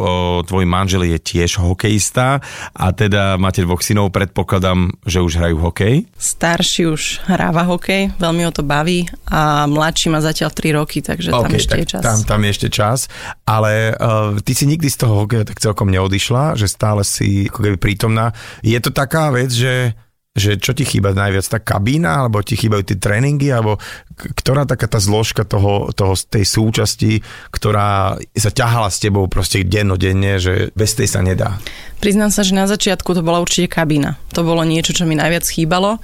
tvoj 0.47 0.63
manžel 0.69 1.11
je 1.11 1.19
tiež 1.19 1.59
hokejista 1.59 2.39
a 2.77 2.87
teda 2.93 3.41
máte 3.41 3.65
dvoch 3.65 3.81
synov, 3.81 4.13
predpokladám, 4.13 4.93
že 5.09 5.19
už 5.25 5.41
hrajú 5.41 5.57
hokej? 5.59 6.05
Starší 6.15 6.93
už 6.93 7.03
hráva 7.25 7.65
hokej, 7.65 8.13
veľmi 8.21 8.43
ho 8.45 8.53
to 8.53 8.61
baví 8.61 9.09
a 9.27 9.65
mladší 9.65 10.13
má 10.13 10.21
zatiaľ 10.21 10.53
3 10.53 10.79
roky, 10.79 11.01
takže 11.01 11.33
okay, 11.33 11.41
tam 11.41 11.53
ešte 11.57 11.75
je 11.81 11.87
čas. 11.89 12.03
Tam, 12.05 12.19
tam 12.23 12.41
je 12.45 12.51
ešte 12.53 12.69
čas 12.69 12.84
čas, 12.85 13.09
ale 13.49 13.97
uh, 13.97 14.37
ty 14.45 14.53
si 14.53 14.69
nikdy 14.69 14.93
z 14.93 15.01
toho 15.01 15.25
hokeja 15.25 15.49
tak 15.49 15.65
celkom 15.65 15.89
neodišla, 15.89 16.61
že 16.61 16.69
stále 16.69 17.01
si 17.01 17.49
ako 17.49 17.65
keby 17.65 17.77
prítomná. 17.81 18.37
Je 18.61 18.77
to 18.77 18.93
taká 18.93 19.33
vec, 19.33 19.49
že 19.49 19.97
že 20.35 20.59
čo 20.59 20.75
ti 20.75 20.83
chýba 20.83 21.15
najviac, 21.15 21.47
tá 21.47 21.63
kabína, 21.63 22.27
alebo 22.27 22.43
ti 22.43 22.59
chýbajú 22.59 22.83
tie 22.83 22.99
tréningy, 22.99 23.55
alebo 23.55 23.79
ktorá 24.19 24.67
taká 24.67 24.91
tá 24.91 24.99
zložka 24.99 25.47
toho, 25.47 25.95
toho, 25.95 26.19
tej 26.19 26.43
súčasti, 26.43 27.23
ktorá 27.55 28.19
sa 28.35 28.51
ťahala 28.51 28.91
s 28.91 28.99
tebou 28.99 29.31
proste 29.31 29.63
dennodenne, 29.63 30.43
že 30.43 30.75
bez 30.75 30.99
tej 30.99 31.07
sa 31.07 31.23
nedá? 31.23 31.63
Priznám 32.03 32.35
sa, 32.35 32.43
že 32.43 32.51
na 32.51 32.67
začiatku 32.67 33.15
to 33.15 33.23
bola 33.23 33.39
určite 33.39 33.71
kabína. 33.71 34.19
To 34.35 34.43
bolo 34.43 34.67
niečo, 34.67 34.91
čo 34.91 35.07
mi 35.07 35.15
najviac 35.15 35.47
chýbalo. 35.47 36.03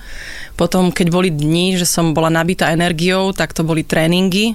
Potom, 0.54 0.94
keď 0.94 1.06
boli 1.10 1.34
dni, 1.34 1.82
že 1.82 1.86
som 1.90 2.14
bola 2.14 2.30
nabitá 2.30 2.70
energiou, 2.70 3.34
tak 3.34 3.50
to 3.50 3.66
boli 3.66 3.82
tréningy, 3.82 4.54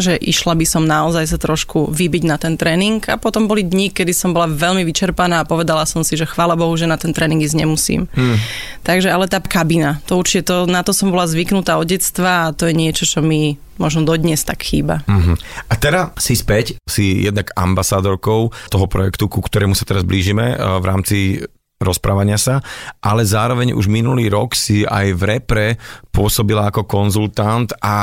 že 0.00 0.16
išla 0.16 0.56
by 0.56 0.66
som 0.68 0.88
naozaj 0.88 1.28
sa 1.28 1.38
trošku 1.38 1.92
vybiť 1.92 2.22
na 2.24 2.36
ten 2.40 2.56
tréning 2.56 3.02
a 3.08 3.20
potom 3.20 3.44
boli 3.44 3.64
dni, 3.66 3.92
kedy 3.92 4.12
som 4.16 4.32
bola 4.32 4.48
veľmi 4.48 4.84
vyčerpaná 4.88 5.44
a 5.44 5.48
povedala 5.48 5.84
som 5.84 6.00
si, 6.00 6.16
že 6.16 6.28
chvála 6.28 6.56
Bohu, 6.56 6.72
že 6.76 6.88
na 6.88 6.96
ten 6.96 7.12
tréning 7.12 7.44
ísť 7.44 7.56
nemusím. 7.58 8.08
Hmm. 8.16 8.40
Takže 8.82 9.12
ale 9.12 9.28
tá 9.28 9.38
kabina, 9.42 10.00
to 10.08 10.16
určite 10.16 10.48
to, 10.48 10.64
na 10.64 10.80
to 10.80 10.96
som 10.96 11.12
bola 11.12 11.28
zvyknutá 11.28 11.76
od 11.76 11.88
detstva 11.88 12.48
a 12.48 12.52
to 12.56 12.68
je 12.68 12.74
niečo, 12.74 13.04
čo 13.04 13.20
mi 13.20 13.60
možno 13.80 14.04
dodnes 14.04 14.44
tak 14.44 14.62
chýba. 14.62 15.02
Uh-huh. 15.08 15.34
A 15.66 15.74
teda 15.74 16.12
si 16.20 16.36
späť, 16.38 16.78
si 16.86 17.24
jednak 17.24 17.50
ambasádorkou 17.56 18.52
toho 18.70 18.86
projektu, 18.86 19.26
ku 19.26 19.40
ktorému 19.42 19.74
sa 19.74 19.88
teraz 19.88 20.06
blížime 20.06 20.54
v 20.54 20.84
rámci 20.84 21.42
rozprávania 21.82 22.38
sa, 22.38 22.62
ale 23.02 23.26
zároveň 23.26 23.74
už 23.74 23.90
minulý 23.90 24.30
rok 24.30 24.54
si 24.54 24.86
aj 24.86 25.06
v 25.18 25.22
repre 25.22 25.66
pôsobila 26.12 26.68
ako 26.68 26.86
konzultant 26.86 27.72
a 27.80 27.94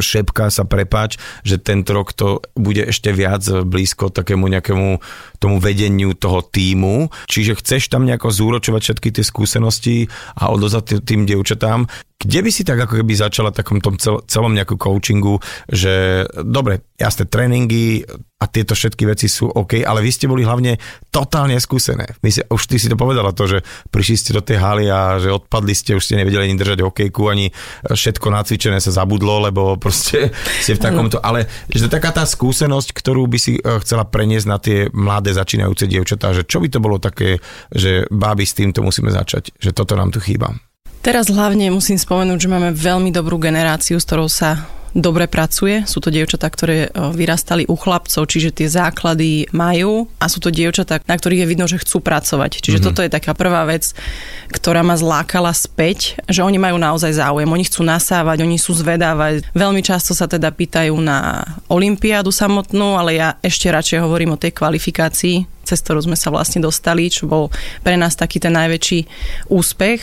šepka 0.00 0.48
sa 0.48 0.64
prepač, 0.66 1.20
že 1.44 1.60
tento 1.60 1.92
rok 1.94 2.12
to 2.16 2.42
bude 2.56 2.80
ešte 2.80 3.12
viac 3.14 3.44
blízko 3.64 4.10
takému 4.10 4.48
nejakému 4.48 4.88
tomu 5.38 5.56
vedeniu 5.60 6.16
toho 6.16 6.42
týmu. 6.44 7.12
Čiže 7.28 7.60
chceš 7.60 7.92
tam 7.92 8.08
nejako 8.08 8.32
zúročovať 8.32 8.80
všetky 8.80 9.08
tie 9.14 9.24
skúsenosti 9.24 10.08
a 10.36 10.50
odozať 10.52 11.04
tým 11.04 11.28
dievčatám. 11.28 11.86
Kde 12.20 12.40
by 12.44 12.50
si 12.52 12.68
tak 12.68 12.76
ako 12.76 13.00
keby 13.00 13.16
začala 13.16 13.48
takom 13.48 13.80
tom 13.80 13.96
celom 14.00 14.52
nejakú 14.52 14.76
coachingu, 14.76 15.40
že 15.72 16.24
dobre, 16.44 16.84
jasné 17.00 17.24
tréningy, 17.24 18.04
a 18.40 18.48
tieto 18.48 18.72
všetky 18.72 19.04
veci 19.04 19.28
sú 19.28 19.52
OK, 19.52 19.84
ale 19.84 20.00
vy 20.00 20.08
ste 20.08 20.24
boli 20.24 20.48
hlavne 20.48 20.80
totálne 21.12 21.60
skúsené. 21.60 22.16
My 22.24 22.32
si, 22.32 22.40
už 22.40 22.62
ty 22.64 22.80
si 22.80 22.88
to 22.88 22.96
povedala 22.96 23.36
to, 23.36 23.44
že 23.44 23.58
prišli 23.92 24.16
ste 24.16 24.30
do 24.32 24.40
tej 24.40 24.56
haly 24.56 24.88
a 24.88 25.20
že 25.20 25.28
odpadli 25.28 25.76
ste, 25.76 25.92
už 25.92 26.00
ste 26.08 26.16
nevedeli 26.16 26.48
ani 26.48 26.56
držať 26.56 26.80
hokejku, 26.80 27.28
ani 27.28 27.52
všetko 27.84 28.26
nacvičené 28.32 28.80
sa 28.80 28.96
zabudlo, 28.96 29.44
lebo 29.44 29.76
proste 29.76 30.32
ste 30.64 30.72
v 30.72 30.80
takomto, 30.80 31.20
ale 31.20 31.44
že 31.68 31.92
taká 31.92 32.16
tá 32.16 32.24
skúsenosť, 32.24 32.96
ktorú 32.96 33.28
by 33.28 33.38
si 33.38 33.60
eh, 33.60 33.76
chcela 33.84 34.08
preniesť 34.08 34.46
na 34.48 34.56
tie 34.56 34.88
mladé 34.88 35.36
začínajúce 35.36 35.84
dievčatá, 35.84 36.32
že 36.32 36.48
čo 36.48 36.64
by 36.64 36.68
to 36.72 36.80
bolo 36.80 36.96
také, 36.96 37.44
že 37.68 38.08
báby 38.08 38.48
s 38.48 38.56
týmto 38.56 38.80
musíme 38.80 39.12
začať, 39.12 39.52
že 39.60 39.76
toto 39.76 40.00
nám 40.00 40.16
tu 40.16 40.18
chýba. 40.18 40.56
Teraz 41.04 41.32
hlavne 41.32 41.72
musím 41.72 41.96
spomenúť, 41.96 42.44
že 42.44 42.52
máme 42.52 42.76
veľmi 42.76 43.12
dobrú 43.12 43.40
generáciu, 43.40 43.96
s 43.96 44.04
ktorou 44.04 44.28
sa 44.28 44.79
dobre 44.94 45.30
pracuje. 45.30 45.86
Sú 45.86 46.02
to 46.02 46.10
dievčatá, 46.10 46.50
ktoré 46.50 46.86
e, 46.86 46.88
vyrastali 47.14 47.66
u 47.66 47.76
chlapcov, 47.78 48.26
čiže 48.26 48.50
tie 48.50 48.68
základy 48.70 49.46
majú 49.54 50.10
a 50.18 50.26
sú 50.26 50.42
to 50.42 50.50
dievčatá, 50.50 50.98
na 51.06 51.16
ktorých 51.16 51.46
je 51.46 51.50
vidno, 51.50 51.66
že 51.70 51.80
chcú 51.80 52.02
pracovať. 52.02 52.58
Čiže 52.62 52.82
mm-hmm. 52.82 52.88
toto 52.90 53.00
je 53.06 53.10
taká 53.10 53.32
prvá 53.34 53.66
vec, 53.66 53.94
ktorá 54.50 54.82
ma 54.82 54.98
zlákala 54.98 55.54
späť, 55.54 56.18
že 56.26 56.42
oni 56.42 56.58
majú 56.58 56.76
naozaj 56.78 57.22
záujem. 57.22 57.46
Oni 57.46 57.64
chcú 57.66 57.86
nasávať, 57.86 58.42
oni 58.42 58.58
sú 58.58 58.74
zvedávať. 58.74 59.46
Veľmi 59.54 59.80
často 59.80 60.12
sa 60.12 60.26
teda 60.26 60.50
pýtajú 60.50 60.94
na 60.98 61.46
olympiádu 61.70 62.34
samotnú, 62.34 62.98
ale 62.98 63.18
ja 63.18 63.38
ešte 63.40 63.70
radšej 63.70 64.02
hovorím 64.02 64.34
o 64.34 64.40
tej 64.40 64.54
kvalifikácii, 64.58 65.46
cez 65.62 65.78
ktorú 65.86 66.02
sme 66.02 66.18
sa 66.18 66.34
vlastne 66.34 66.58
dostali, 66.58 67.06
čo 67.06 67.30
bol 67.30 67.54
pre 67.86 67.94
nás 67.94 68.18
taký 68.18 68.42
ten 68.42 68.54
najväčší 68.58 69.06
úspech. 69.46 70.00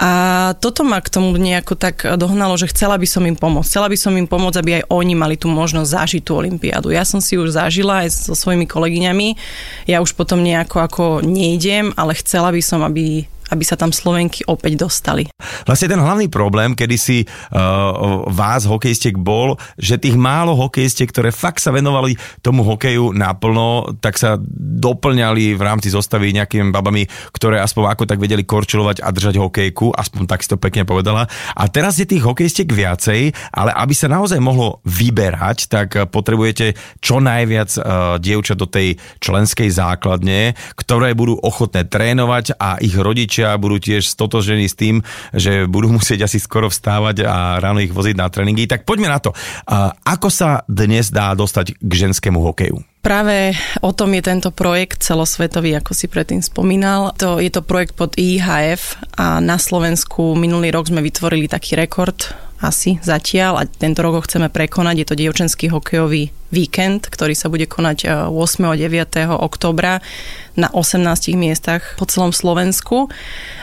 A 0.00 0.10
toto 0.56 0.80
ma 0.80 0.96
k 1.04 1.12
tomu 1.12 1.36
nejako 1.36 1.76
tak 1.76 2.08
dohnalo, 2.16 2.56
že 2.56 2.72
chcela 2.72 2.96
by 2.96 3.04
som 3.04 3.20
im 3.28 3.36
pomôcť. 3.36 3.68
Chcela 3.68 3.92
by 3.92 3.98
som 4.00 4.16
im 4.16 4.24
pomôcť, 4.24 4.56
aby 4.56 4.70
aj 4.80 4.88
oni 4.88 5.12
mali 5.12 5.36
tú 5.36 5.52
možnosť 5.52 5.92
zažiť 5.92 6.22
tú 6.24 6.40
olympiádu. 6.40 6.88
Ja 6.88 7.04
som 7.04 7.20
si 7.20 7.36
už 7.36 7.52
zažila 7.52 8.08
aj 8.08 8.32
so 8.32 8.32
svojimi 8.32 8.64
kolegyňami. 8.64 9.36
Ja 9.84 10.00
už 10.00 10.16
potom 10.16 10.40
nejako 10.40 10.76
ako 10.88 11.04
nejdem, 11.20 11.92
ale 12.00 12.16
chcela 12.16 12.48
by 12.48 12.64
som, 12.64 12.80
aby 12.80 13.28
aby 13.50 13.64
sa 13.66 13.74
tam 13.74 13.90
Slovenky 13.90 14.46
opäť 14.46 14.78
dostali. 14.78 15.26
Vlastne 15.66 15.90
ten 15.90 16.00
hlavný 16.00 16.30
problém, 16.30 16.72
kedy 16.74 16.96
si 16.96 17.18
uh, 17.26 18.24
vás, 18.30 18.64
hokejistiek, 18.64 19.18
bol, 19.18 19.58
že 19.76 19.98
tých 20.00 20.14
málo 20.14 20.54
hokejistiek, 20.56 21.10
ktoré 21.10 21.34
fakt 21.34 21.60
sa 21.60 21.74
venovali 21.74 22.14
tomu 22.40 22.62
hokeju 22.62 23.12
naplno, 23.12 23.98
tak 23.98 24.16
sa 24.16 24.38
doplňali 24.80 25.58
v 25.58 25.62
rámci 25.62 25.90
zostavy 25.90 26.30
nejakými 26.34 26.70
babami, 26.70 27.04
ktoré 27.34 27.58
aspoň 27.58 27.92
ako 27.92 28.04
tak 28.06 28.22
vedeli 28.22 28.46
korčilovať 28.46 29.02
a 29.02 29.08
držať 29.10 29.34
hokejku, 29.36 29.92
aspoň 29.92 30.22
tak 30.30 30.40
si 30.46 30.48
to 30.48 30.56
pekne 30.56 30.86
povedala. 30.86 31.26
A 31.58 31.66
teraz 31.66 31.98
je 31.98 32.06
tých 32.06 32.22
hokejistiek 32.22 32.70
viacej, 32.70 33.34
ale 33.50 33.74
aby 33.74 33.94
sa 33.96 34.06
naozaj 34.06 34.38
mohlo 34.38 34.78
vyberať, 34.86 35.58
tak 35.66 35.88
potrebujete 36.14 36.78
čo 37.02 37.18
najviac 37.18 37.70
uh, 37.76 37.82
dievčat 38.22 38.56
do 38.60 38.68
tej 38.68 38.96
členskej 39.18 39.72
základne, 39.72 40.54
ktoré 40.76 41.16
budú 41.16 41.40
ochotné 41.40 41.88
trénovať 41.88 42.56
a 42.60 42.78
ich 42.78 42.94
rodičia 42.94 43.39
rodičia 43.40 43.56
budú 43.56 43.76
tiež 43.80 44.04
stotožení 44.04 44.68
s 44.68 44.76
tým, 44.76 45.00
že 45.32 45.64
budú 45.64 45.88
musieť 45.98 46.28
asi 46.28 46.36
skoro 46.36 46.68
vstávať 46.68 47.24
a 47.24 47.56
ráno 47.58 47.80
ich 47.80 47.92
voziť 47.92 48.16
na 48.16 48.28
tréningy. 48.28 48.68
Tak 48.68 48.84
poďme 48.84 49.08
na 49.08 49.18
to. 49.18 49.32
Ako 50.04 50.28
sa 50.28 50.62
dnes 50.68 51.08
dá 51.08 51.32
dostať 51.32 51.80
k 51.80 51.92
ženskému 51.92 52.38
hokeju? 52.44 52.89
Práve 53.00 53.56
o 53.80 53.96
tom 53.96 54.12
je 54.12 54.20
tento 54.20 54.52
projekt 54.52 55.00
celosvetový, 55.00 55.72
ako 55.80 55.96
si 55.96 56.04
predtým 56.04 56.44
spomínal. 56.44 57.16
To, 57.16 57.40
je 57.40 57.48
to 57.48 57.64
projekt 57.64 57.96
pod 57.96 58.12
IHF 58.20 59.00
a 59.16 59.40
na 59.40 59.56
Slovensku 59.56 60.36
minulý 60.36 60.68
rok 60.68 60.92
sme 60.92 61.00
vytvorili 61.00 61.48
taký 61.48 61.80
rekord 61.80 62.36
asi 62.60 63.00
zatiaľ 63.00 63.56
a 63.56 63.64
tento 63.64 64.04
rok 64.04 64.20
ho 64.20 64.26
chceme 64.28 64.52
prekonať. 64.52 64.94
Je 65.00 65.06
to 65.08 65.16
dievčenský 65.16 65.72
hokejový 65.72 66.28
víkend, 66.52 67.08
ktorý 67.08 67.32
sa 67.32 67.48
bude 67.48 67.64
konať 67.64 68.28
8. 68.28 68.68
a 68.68 68.76
9. 68.76 68.92
oktobra 69.32 70.04
na 70.60 70.68
18 70.68 71.00
miestach 71.40 71.96
po 71.96 72.04
celom 72.04 72.36
Slovensku. 72.36 73.08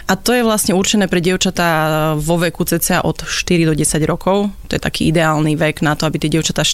A 0.09 0.17
to 0.17 0.33
je 0.33 0.41
vlastne 0.41 0.73
určené 0.73 1.05
pre 1.05 1.21
dievčatá 1.21 1.69
vo 2.17 2.41
veku 2.41 2.65
cca 2.65 3.05
od 3.05 3.21
4 3.21 3.69
do 3.69 3.77
10 3.77 4.01
rokov. 4.09 4.49
To 4.65 4.73
je 4.73 4.81
taký 4.81 5.13
ideálny 5.13 5.53
vek 5.53 5.85
na 5.85 5.93
to, 5.93 6.09
aby 6.09 6.17
tie 6.17 6.33
dievčatá 6.33 6.65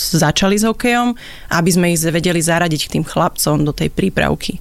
začali 0.00 0.56
s 0.56 0.64
hokejom, 0.64 1.12
aby 1.52 1.70
sme 1.70 1.92
ich 1.92 2.00
vedeli 2.00 2.40
zaradiť 2.40 2.80
k 2.88 2.92
tým 2.98 3.04
chlapcom 3.04 3.60
do 3.60 3.76
tej 3.76 3.92
prípravky. 3.92 4.56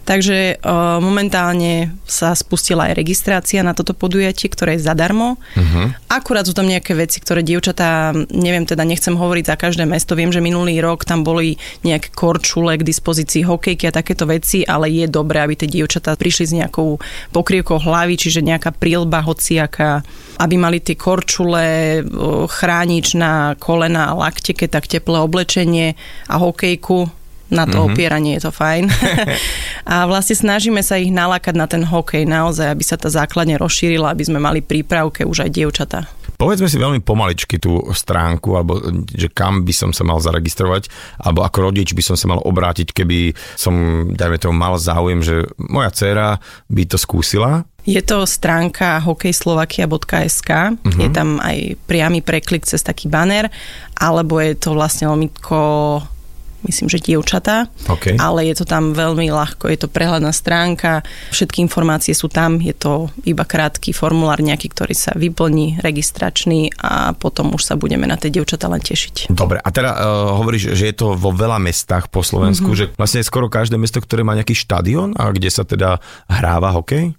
Takže 0.00 0.58
uh, 0.58 0.98
momentálne 0.98 1.94
sa 2.02 2.34
spustila 2.34 2.90
aj 2.90 2.98
registrácia 2.98 3.62
na 3.62 3.76
toto 3.76 3.94
podujatie, 3.94 4.50
ktoré 4.50 4.74
je 4.74 4.82
zadarmo. 4.82 5.38
Uh-huh. 5.54 5.92
Akurát 6.10 6.42
sú 6.48 6.56
tam 6.56 6.66
nejaké 6.66 6.98
veci, 6.98 7.22
ktoré 7.22 7.46
dievčatá, 7.46 8.10
neviem, 8.34 8.66
teda 8.66 8.82
nechcem 8.82 9.14
hovoriť 9.14 9.44
za 9.46 9.56
každé 9.60 9.84
mesto, 9.86 10.18
viem, 10.18 10.34
že 10.34 10.42
minulý 10.42 10.82
rok 10.82 11.06
tam 11.06 11.22
boli 11.22 11.60
nejaké 11.86 12.10
korčule 12.10 12.74
k 12.80 12.82
dispozícii, 12.82 13.46
hokejky 13.46 13.86
a 13.86 13.94
takéto 13.94 14.26
veci, 14.26 14.66
ale 14.66 14.90
je 14.90 15.06
dobré, 15.06 15.46
aby 15.46 15.54
tie 15.54 15.70
dievčatá 15.70 16.18
prišli 16.18 16.44
s 16.48 16.56
nejakou 16.58 16.98
pokrývkou 17.30 17.78
hlavy, 17.78 18.18
čiže 18.18 18.42
nejaká 18.42 18.74
prílba 18.74 19.22
hociaká, 19.22 20.02
aby 20.42 20.54
mali 20.58 20.82
tie 20.82 20.98
korčule, 20.98 22.02
chránič 22.50 23.14
na 23.14 23.54
kolena 23.60 24.10
a 24.10 24.16
lakte, 24.16 24.56
keď 24.56 24.79
tak 24.80 24.88
teplé 24.88 25.20
oblečenie 25.20 25.92
a 26.32 26.40
hokejku, 26.40 27.12
na 27.50 27.66
to 27.66 27.82
mm-hmm. 27.82 27.92
opieranie 27.92 28.32
je 28.38 28.46
to 28.48 28.52
fajn. 28.54 28.88
a 29.92 30.06
vlastne 30.06 30.38
snažíme 30.38 30.80
sa 30.80 30.96
ich 30.96 31.10
nalákať 31.10 31.54
na 31.58 31.66
ten 31.66 31.82
hokej 31.82 32.24
naozaj, 32.24 32.72
aby 32.72 32.84
sa 32.86 32.96
tá 32.96 33.10
základne 33.10 33.58
rozšírila, 33.58 34.08
aby 34.08 34.24
sme 34.24 34.38
mali 34.38 34.62
prípravke 34.62 35.26
už 35.26 35.44
aj 35.44 35.50
dievčatá. 35.50 36.06
Povedzme 36.40 36.72
si 36.72 36.80
veľmi 36.80 37.04
pomaličky 37.04 37.60
tú 37.60 37.92
stránku, 37.92 38.56
alebo 38.56 38.80
že 39.12 39.28
kam 39.28 39.66
by 39.66 39.74
som 39.76 39.90
sa 39.92 40.08
mal 40.08 40.22
zaregistrovať, 40.22 40.88
alebo 41.20 41.44
ako 41.44 41.68
rodič 41.68 41.92
by 41.92 42.00
som 42.00 42.16
sa 42.16 42.32
mal 42.32 42.40
obrátiť, 42.40 42.96
keby 42.96 43.36
som, 43.58 43.74
dajme 44.16 44.40
tomu, 44.40 44.56
mal 44.56 44.80
záujem, 44.80 45.20
že 45.20 45.44
moja 45.60 45.92
dcéra 45.92 46.40
by 46.72 46.82
to 46.88 46.96
skúsila. 46.96 47.68
Je 47.84 48.00
to 48.04 48.28
stránka 48.28 49.00
hokejslovakia.sk, 49.04 50.50
uh-huh. 50.50 51.00
je 51.00 51.08
tam 51.12 51.40
aj 51.40 51.80
priamy 51.88 52.20
preklik 52.20 52.68
cez 52.68 52.84
taký 52.84 53.08
banner, 53.08 53.48
alebo 53.96 54.40
je 54.40 54.56
to 54.56 54.76
vlastne 54.76 55.08
lomitko 55.08 55.58
myslím, 56.64 56.92
že 56.92 57.00
dievčatá, 57.00 57.72
okay. 57.88 58.20
ale 58.20 58.44
je 58.52 58.60
to 58.60 58.64
tam 58.68 58.92
veľmi 58.92 59.32
ľahko, 59.32 59.68
je 59.72 59.78
to 59.80 59.88
prehľadná 59.88 60.32
stránka, 60.32 61.00
všetky 61.32 61.64
informácie 61.64 62.12
sú 62.12 62.28
tam, 62.28 62.60
je 62.60 62.76
to 62.76 63.08
iba 63.24 63.44
krátky 63.48 63.96
formulár 63.96 64.44
nejaký, 64.44 64.68
ktorý 64.72 64.92
sa 64.92 65.16
vyplní, 65.16 65.80
registračný 65.80 66.74
a 66.80 67.16
potom 67.16 67.56
už 67.56 67.62
sa 67.64 67.74
budeme 67.80 68.04
na 68.04 68.20
tie 68.20 68.28
dievčatá 68.28 68.68
len 68.68 68.82
tešiť. 68.82 69.32
Dobre, 69.32 69.60
a 69.60 69.68
teda 69.72 69.90
uh, 69.96 70.00
hovoríš, 70.36 70.76
že 70.76 70.92
je 70.92 70.96
to 70.96 71.16
vo 71.16 71.32
veľa 71.32 71.56
mestách 71.62 72.12
po 72.12 72.20
Slovensku, 72.20 72.72
mm-hmm. 72.72 72.92
že 72.92 72.98
vlastne 73.00 73.24
skoro 73.24 73.48
každé 73.48 73.80
mesto, 73.80 74.00
ktoré 74.02 74.20
má 74.20 74.36
nejaký 74.36 74.52
štadión 74.52 75.16
a 75.16 75.32
kde 75.32 75.48
sa 75.48 75.64
teda 75.64 75.96
hráva 76.28 76.76
hokej? 76.76 77.16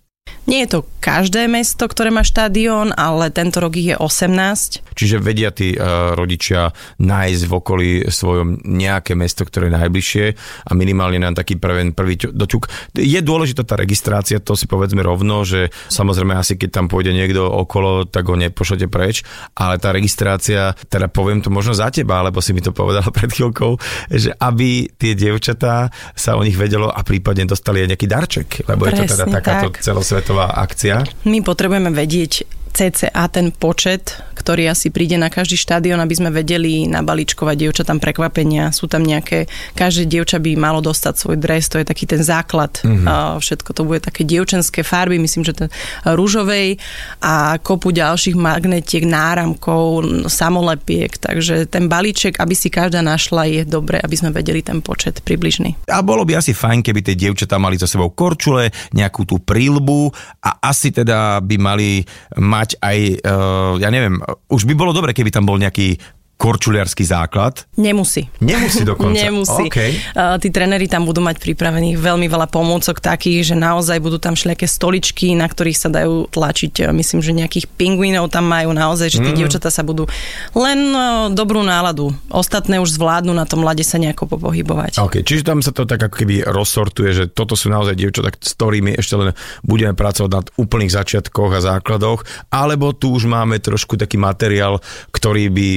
Nie 0.49 0.65
je 0.65 0.73
to 0.73 0.79
každé 0.99 1.45
mesto, 1.45 1.85
ktoré 1.85 2.09
má 2.09 2.25
štadión, 2.25 2.93
ale 2.97 3.29
tento 3.29 3.61
rok 3.61 3.77
ich 3.77 3.93
je 3.93 3.97
18. 3.97 4.83
Čiže 4.93 5.21
vedia 5.21 5.53
tí 5.53 5.73
uh, 5.77 6.17
rodičia 6.17 6.73
nájsť 6.97 7.43
v 7.45 7.53
okolí 7.53 7.89
svojom 8.09 8.65
nejaké 8.65 9.13
mesto, 9.13 9.45
ktoré 9.45 9.69
je 9.69 9.77
najbližšie 9.77 10.25
a 10.65 10.71
minimálne 10.73 11.21
na 11.21 11.31
taký 11.33 11.61
prvý, 11.61 11.93
prvý 11.93 12.17
doťuk. 12.19 12.67
Je 12.97 13.21
dôležitá 13.21 13.63
tá 13.63 13.77
registrácia, 13.77 14.41
to 14.41 14.57
si 14.57 14.65
povedzme 14.65 15.05
rovno, 15.05 15.45
že 15.45 15.69
samozrejme 15.93 16.33
asi 16.33 16.57
keď 16.57 16.69
tam 16.73 16.85
pôjde 16.89 17.13
niekto 17.13 17.45
okolo, 17.45 18.09
tak 18.09 18.25
ho 18.27 18.33
nepošlete 18.35 18.89
preč, 18.89 19.21
ale 19.53 19.77
tá 19.77 19.93
registrácia, 19.93 20.73
teda 20.89 21.05
poviem 21.07 21.41
to 21.41 21.53
možno 21.53 21.77
za 21.77 21.93
teba, 21.93 22.21
alebo 22.21 22.41
si 22.41 22.53
mi 22.53 22.65
to 22.65 22.73
povedala 22.73 23.07
pred 23.17 23.29
chvíľkou, 23.29 23.77
že 24.09 24.33
aby 24.41 24.89
tie 24.97 25.13
dievčatá 25.13 25.93
sa 26.17 26.33
o 26.35 26.41
nich 26.41 26.57
vedelo 26.57 26.89
a 26.89 27.01
prípadne 27.05 27.45
dostali 27.45 27.85
aj 27.85 27.95
nejaký 27.95 28.07
darček, 28.09 28.47
lebo 28.67 28.89
Presne, 28.89 29.05
je 29.05 29.07
to 29.07 29.13
teda 29.15 29.25
takáto 29.29 29.67
tak. 29.73 29.85
celosvetová 29.85 30.20
celosvetová 30.21 30.53
akcia? 30.61 31.01
My 31.25 31.41
potrebujeme 31.41 31.89
vedieť 31.89 32.60
cca 32.71 33.27
ten 33.27 33.51
počet, 33.51 34.17
ktorý 34.31 34.73
asi 34.73 34.89
príde 34.89 35.21
na 35.21 35.29
každý 35.29 35.53
štadión, 35.53 36.01
aby 36.01 36.17
sme 36.17 36.33
vedeli 36.33 36.89
nabaličkovať 36.89 37.55
dievčatám 37.61 38.01
prekvapenia. 38.01 38.73
Sú 38.73 38.89
tam 38.89 39.05
nejaké, 39.05 39.45
každé 39.77 40.09
dievča 40.09 40.41
by 40.41 40.57
malo 40.57 40.81
dostať 40.81 41.13
svoj 41.13 41.37
dres, 41.37 41.69
to 41.69 41.77
je 41.77 41.85
taký 41.85 42.09
ten 42.09 42.25
základ. 42.25 42.81
Mm-hmm. 42.81 43.37
Všetko 43.37 43.69
to 43.75 43.85
bude 43.85 44.01
také 44.01 44.25
dievčenské 44.25 44.81
farby, 44.81 45.21
myslím, 45.21 45.45
že 45.45 45.53
ten 45.53 45.69
rúžovej 46.07 46.81
a 47.21 47.61
kopu 47.61 47.93
ďalších 47.93 48.33
magnetiek, 48.33 49.05
náramkov, 49.05 50.25
samolepiek, 50.25 51.13
takže 51.21 51.69
ten 51.69 51.85
balíček, 51.85 52.41
aby 52.41 52.57
si 52.57 52.73
každá 52.73 53.05
našla, 53.05 53.45
je 53.45 53.61
dobre, 53.67 54.01
aby 54.01 54.15
sme 54.17 54.33
vedeli 54.33 54.65
ten 54.65 54.81
počet 54.81 55.21
približný. 55.21 55.77
A 55.91 56.01
bolo 56.01 56.25
by 56.25 56.41
asi 56.41 56.57
fajn, 56.57 56.81
keby 56.81 57.05
tie 57.05 57.13
dievčatá 57.13 57.61
mali 57.61 57.77
za 57.77 57.85
sebou 57.85 58.09
korčule, 58.09 58.73
nejakú 58.95 59.27
tú 59.27 59.37
prílbu 59.37 60.09
a 60.41 60.65
asi 60.65 60.89
teda 60.89 61.37
by 61.45 61.55
mali 61.61 62.01
mať 62.39 62.60
mať 62.61 62.77
aj, 62.77 62.97
uh, 63.25 63.73
ja 63.81 63.89
neviem, 63.89 64.21
už 64.53 64.69
by 64.69 64.77
bolo 64.77 64.93
dobre, 64.93 65.17
keby 65.17 65.33
tam 65.33 65.49
bol 65.49 65.57
nejaký 65.57 65.97
korčuliarský 66.41 67.05
základ. 67.05 67.69
Nemusí. 67.77 68.25
Nemusí 68.41 68.81
dokonca. 68.81 69.21
Nemusí. 69.29 69.69
Okay. 69.69 69.93
Uh, 70.17 70.41
tí 70.41 70.49
tréneri 70.49 70.89
tam 70.89 71.05
budú 71.05 71.21
mať 71.21 71.37
pripravených 71.37 72.01
veľmi 72.01 72.25
veľa 72.25 72.49
pomôcok 72.49 72.97
takých, 72.97 73.53
že 73.53 73.55
naozaj 73.55 74.01
budú 74.01 74.17
tam 74.17 74.33
všelijaké 74.33 74.65
stoličky, 74.65 75.37
na 75.37 75.45
ktorých 75.45 75.77
sa 75.77 75.93
dajú 75.93 76.25
tlačiť. 76.33 76.89
Myslím, 76.89 77.21
že 77.21 77.37
nejakých 77.37 77.69
pingvínov 77.69 78.33
tam 78.33 78.49
majú 78.49 78.73
naozaj, 78.73 79.13
že 79.13 79.21
tí 79.21 79.29
mm. 79.29 79.37
dievčatá 79.37 79.69
sa 79.69 79.85
budú 79.85 80.09
len 80.57 80.79
uh, 80.97 81.29
dobrú 81.29 81.61
náladu. 81.61 82.09
Ostatné 82.33 82.81
už 82.81 82.97
zvládnu 82.97 83.37
na 83.37 83.45
tom 83.45 83.61
lade 83.61 83.85
sa 83.85 84.01
nejako 84.01 84.25
popohybovať. 84.33 84.97
OK, 84.97 85.21
čiže 85.21 85.45
tam 85.45 85.61
sa 85.61 85.69
to 85.69 85.85
tak 85.85 86.01
ako 86.01 86.25
keby 86.25 86.41
rozsortuje, 86.41 87.13
že 87.13 87.23
toto 87.29 87.53
sú 87.53 87.69
naozaj 87.69 87.93
dievčatá, 87.93 88.33
s 88.33 88.57
ktorými 88.57 88.97
ešte 88.97 89.13
len 89.13 89.29
budeme 89.61 89.93
pracovať 89.93 90.31
na 90.33 90.41
úplných 90.57 90.89
začiatkoch 90.89 91.53
a 91.53 91.61
základoch, 91.61 92.25
alebo 92.49 92.97
tu 92.97 93.13
už 93.13 93.29
máme 93.29 93.61
trošku 93.61 93.93
taký 94.01 94.17
materiál, 94.17 94.81
ktorý 95.13 95.53
by 95.53 95.69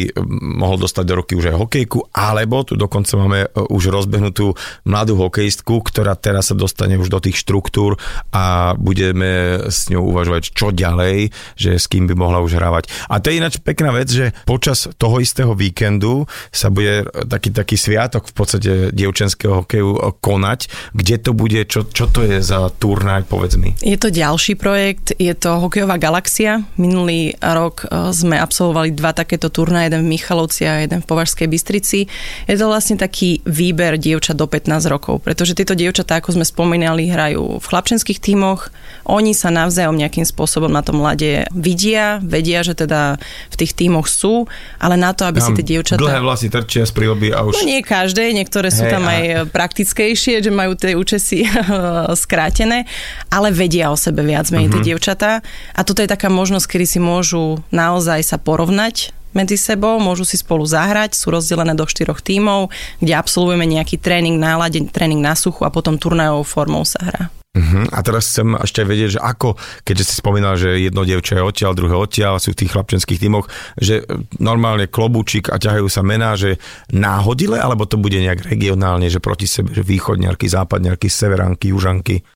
mohol 0.54 0.78
dostať 0.78 1.04
do 1.04 1.14
roky 1.20 1.32
už 1.34 1.50
aj 1.52 1.56
hokejku, 1.58 2.14
alebo 2.14 2.62
tu 2.62 2.78
dokonca 2.78 3.12
máme 3.18 3.40
e, 3.44 3.48
už 3.68 3.90
rozbehnutú 3.90 4.54
mladú 4.86 5.18
hokejistku, 5.18 5.82
ktorá 5.82 6.14
teraz 6.14 6.50
sa 6.50 6.56
dostane 6.56 6.94
už 6.94 7.10
do 7.10 7.18
tých 7.18 7.42
štruktúr 7.42 7.98
a 8.30 8.74
budeme 8.78 9.64
s 9.68 9.90
ňou 9.90 10.14
uvažovať, 10.14 10.54
čo 10.54 10.70
ďalej, 10.70 11.34
že 11.58 11.76
s 11.76 11.90
kým 11.90 12.06
by 12.06 12.14
mohla 12.14 12.38
už 12.40 12.56
hrávať. 12.56 12.88
A 13.10 13.18
to 13.18 13.34
je 13.34 13.38
ináč 13.42 13.58
pekná 13.58 13.90
vec, 13.90 14.08
že 14.08 14.30
počas 14.46 14.86
toho 14.94 15.18
istého 15.18 15.52
víkendu 15.58 16.30
sa 16.54 16.70
bude 16.70 17.08
taký, 17.26 17.50
taký 17.50 17.74
sviatok 17.74 18.30
v 18.30 18.34
podstate 18.34 18.70
dievčenského 18.94 19.64
hokeju 19.64 20.20
konať. 20.20 20.70
Kde 20.94 21.16
to 21.18 21.30
bude, 21.34 21.60
čo, 21.66 21.88
čo 21.88 22.06
to 22.06 22.22
je 22.22 22.38
za 22.38 22.70
turnaj, 22.70 23.26
povedz 23.26 23.58
mi. 23.58 23.74
Je 23.82 23.96
to 23.96 24.12
ďalší 24.12 24.54
projekt, 24.54 25.16
je 25.16 25.32
to 25.34 25.58
hokejová 25.58 25.96
galaxia. 25.96 26.62
Minulý 26.76 27.34
rok 27.40 27.88
e, 27.88 28.12
sme 28.12 28.36
absolvovali 28.38 28.92
dva 28.92 29.16
takéto 29.16 29.48
turnaje, 29.48 29.90
jeden 29.90 30.06
v 30.06 30.12
Michalovci 30.44 30.68
a 30.68 30.84
jeden 30.84 31.00
v 31.00 31.06
Považskej 31.08 31.48
Bystrici. 31.48 32.06
Je 32.44 32.56
to 32.56 32.68
vlastne 32.68 33.00
taký 33.00 33.40
výber 33.48 33.96
dievčat 33.96 34.36
do 34.36 34.44
15 34.44 34.92
rokov, 34.92 35.24
pretože 35.24 35.56
tieto 35.56 35.72
dievčatá, 35.72 36.20
ako 36.20 36.36
sme 36.36 36.44
spomínali, 36.44 37.08
hrajú 37.08 37.58
v 37.60 37.64
chlapčenských 37.64 38.20
tímoch. 38.20 38.68
Oni 39.08 39.32
sa 39.32 39.48
navzájom 39.48 39.96
nejakým 39.96 40.28
spôsobom 40.28 40.68
na 40.68 40.84
tom 40.84 41.00
mlade 41.00 41.48
vidia, 41.52 42.20
vedia, 42.20 42.60
že 42.60 42.76
teda 42.76 43.16
v 43.52 43.56
tých 43.56 43.72
tímoch 43.72 44.08
sú, 44.08 44.44
ale 44.80 45.00
na 45.00 45.16
to, 45.16 45.24
aby 45.24 45.40
Tam 45.40 45.48
si 45.52 45.60
tie 45.60 45.66
dievčatá... 45.76 46.00
Dlhé 46.00 46.20
vlasy 46.20 46.48
trčia 46.52 46.84
z 46.84 46.92
prílby 46.92 47.32
a 47.32 47.44
už... 47.44 47.60
No 47.60 47.68
nie 47.68 47.80
každé, 47.80 48.32
niektoré 48.36 48.68
sú 48.68 48.84
hey, 48.84 48.92
tam 48.92 49.04
a... 49.08 49.12
aj 49.16 49.22
praktickejšie, 49.52 50.44
že 50.44 50.50
majú 50.52 50.76
tie 50.76 50.96
účesy 50.96 51.48
skrátené, 52.24 52.84
ale 53.32 53.48
vedia 53.52 53.88
o 53.88 53.96
sebe 53.96 54.20
viac 54.24 54.48
menej 54.52 54.68
uh-huh. 54.68 54.74
tie 54.76 54.82
mhm. 54.82 54.88
dievčatá. 54.92 55.32
A 55.72 55.80
toto 55.84 56.04
je 56.04 56.08
taká 56.08 56.28
možnosť, 56.28 56.66
kedy 56.76 56.86
si 56.88 56.98
môžu 57.00 57.60
naozaj 57.72 58.20
sa 58.24 58.36
porovnať 58.36 59.23
medzi 59.34 59.58
sebou, 59.60 59.98
môžu 60.00 60.24
si 60.24 60.38
spolu 60.40 60.64
zahrať, 60.64 61.18
sú 61.18 61.34
rozdelené 61.34 61.74
do 61.74 61.84
štyroch 61.84 62.22
tímov, 62.22 62.70
kde 63.02 63.12
absolvujeme 63.18 63.66
nejaký 63.66 64.00
tréning 64.00 64.40
na 64.40 64.56
lade, 64.56 64.80
tréning 64.88 65.20
na 65.20 65.36
suchu 65.36 65.66
a 65.66 65.74
potom 65.74 65.98
turnajovou 65.98 66.46
formou 66.46 66.86
sa 66.86 67.02
hrá. 67.02 67.22
Uh-huh. 67.54 67.86
A 67.94 68.02
teraz 68.02 68.34
chcem 68.34 68.58
ešte 68.58 68.82
vedieť, 68.82 69.10
že 69.14 69.20
ako, 69.22 69.54
keďže 69.86 70.10
si 70.10 70.14
spomínal, 70.18 70.58
že 70.58 70.74
jedno 70.74 71.06
dievča 71.06 71.38
je 71.38 71.46
odtiaľ, 71.46 71.78
druhé 71.78 71.94
odtiaľ, 71.94 72.42
sú 72.42 72.50
v 72.50 72.58
tých 72.58 72.74
chlapčenských 72.74 73.22
tímoch, 73.22 73.46
že 73.78 74.02
normálne 74.42 74.90
klobúčik 74.90 75.54
a 75.54 75.62
ťahajú 75.62 75.86
sa 75.86 76.02
mená, 76.02 76.34
že 76.34 76.58
náhodile, 76.90 77.62
alebo 77.62 77.86
to 77.86 77.94
bude 77.94 78.18
nejak 78.18 78.42
regionálne, 78.42 79.06
že 79.06 79.22
proti 79.22 79.46
sebe, 79.46 79.70
že 79.70 79.86
východňarky, 79.86 80.50
západňarky, 80.50 81.06
severanky, 81.06 81.70
južanky? 81.70 82.26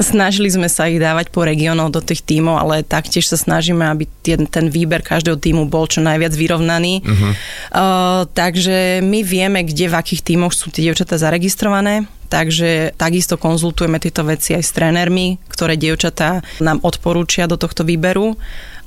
Snažili 0.00 0.48
sme 0.50 0.68
sa 0.70 0.88
ich 0.88 0.98
dávať 0.98 1.30
po 1.30 1.44
regiónoch 1.44 1.92
do 1.92 2.00
tých 2.00 2.24
tímov, 2.24 2.56
ale 2.60 2.86
taktiež 2.86 3.28
sa 3.28 3.36
snažíme, 3.36 3.84
aby 3.86 4.08
ten, 4.24 4.46
ten 4.46 4.66
výber 4.72 5.04
každého 5.04 5.36
tímu 5.38 5.66
bol 5.68 5.86
čo 5.88 6.00
najviac 6.00 6.32
vyrovnaný. 6.32 7.02
Uh-huh. 7.04 7.32
Uh, 7.72 8.22
takže 8.32 9.04
my 9.04 9.20
vieme, 9.22 9.60
kde 9.64 9.90
v 9.90 9.98
akých 9.98 10.22
tímoch 10.24 10.52
sú 10.56 10.72
tie 10.72 10.90
dievčatá 10.90 11.16
zaregistrované. 11.16 12.08
Takže 12.30 12.94
takisto 12.94 13.34
konzultujeme 13.34 13.98
tieto 13.98 14.22
veci 14.22 14.54
aj 14.54 14.62
s 14.62 14.70
trénermi, 14.70 15.42
ktoré 15.50 15.74
dievčatá 15.74 16.46
nám 16.62 16.78
odporúčia 16.86 17.50
do 17.50 17.58
tohto 17.58 17.82
výberu 17.82 18.38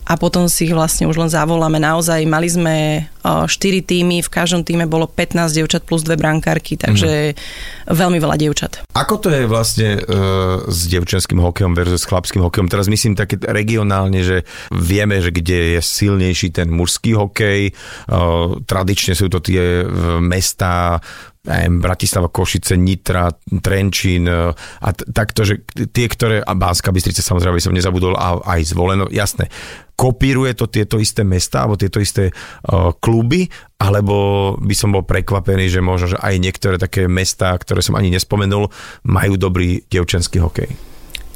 a 0.04 0.14
potom 0.20 0.52
si 0.52 0.68
ich 0.68 0.76
vlastne 0.76 1.08
už 1.08 1.16
len 1.16 1.32
zavoláme. 1.32 1.80
Naozaj 1.80 2.28
mali 2.28 2.52
sme 2.52 3.08
4 3.24 3.48
týmy, 3.88 4.20
v 4.20 4.30
každom 4.30 4.68
týme 4.68 4.84
bolo 4.84 5.08
15 5.08 5.56
dievčat 5.56 5.88
plus 5.88 6.04
dve 6.04 6.20
brankárky, 6.20 6.76
takže 6.76 7.32
mm. 7.32 7.96
veľmi 7.96 8.20
veľa 8.20 8.36
dievčat. 8.36 8.84
Ako 8.92 9.24
to 9.24 9.32
je 9.32 9.48
vlastne 9.48 9.96
uh, 9.96 10.68
s 10.68 10.92
dievčenským 10.92 11.40
hokejom 11.40 11.72
versus 11.72 12.04
chlapským 12.04 12.44
hokejom? 12.44 12.68
Teraz 12.68 12.92
myslím 12.92 13.16
také 13.16 13.40
regionálne, 13.40 14.20
že 14.28 14.44
vieme, 14.76 15.24
že 15.24 15.32
kde 15.32 15.80
je 15.80 15.80
silnejší 15.80 16.52
ten 16.52 16.68
mužský 16.68 17.16
hokej, 17.16 17.72
uh, 18.12 18.60
tradične 18.68 19.16
sú 19.16 19.32
to 19.32 19.40
tie 19.40 19.88
mesta 20.20 21.00
neviem, 21.44 21.84
Bratislava, 21.84 22.32
Košice, 22.32 22.80
Nitra, 22.80 23.28
Trenčín 23.60 24.32
a 24.32 24.90
t- 24.96 25.04
takto, 25.12 25.44
že 25.44 25.68
tie, 25.92 26.08
ktoré, 26.08 26.40
a 26.40 26.56
Bánska 26.56 26.96
Bystrica 26.96 27.20
samozrejme, 27.20 27.60
by 27.60 27.64
som 27.68 27.76
nezabudol, 27.76 28.16
a 28.16 28.40
aj 28.48 28.72
zvoleno, 28.72 29.12
jasné 29.12 29.52
kopíruje 29.94 30.58
to 30.58 30.66
tieto 30.68 30.98
isté 30.98 31.22
mesta 31.22 31.64
alebo 31.64 31.78
tieto 31.78 32.02
isté 32.02 32.30
uh, 32.34 32.92
kluby, 32.98 33.48
alebo 33.78 34.56
by 34.58 34.76
som 34.76 34.94
bol 34.94 35.06
prekvapený, 35.06 35.70
že 35.70 35.84
možno, 35.84 36.16
že 36.16 36.22
aj 36.22 36.36
niektoré 36.42 36.76
také 36.82 37.06
mesta, 37.06 37.54
ktoré 37.54 37.86
som 37.86 37.94
ani 37.96 38.10
nespomenul, 38.10 38.70
majú 39.06 39.34
dobrý 39.38 39.86
dievčenský 39.88 40.42
hokej. 40.42 40.70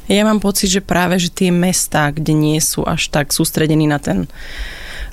Ja 0.08 0.24
mám 0.24 0.40
pocit, 0.40 0.72
že 0.72 0.80
práve 0.80 1.20
že 1.20 1.28
tie 1.28 1.52
mesta, 1.52 2.08
kde 2.08 2.32
nie 2.32 2.58
sú 2.64 2.80
až 2.88 3.12
tak 3.12 3.28
sústredení 3.28 3.84
na 3.84 4.00
ten 4.00 4.24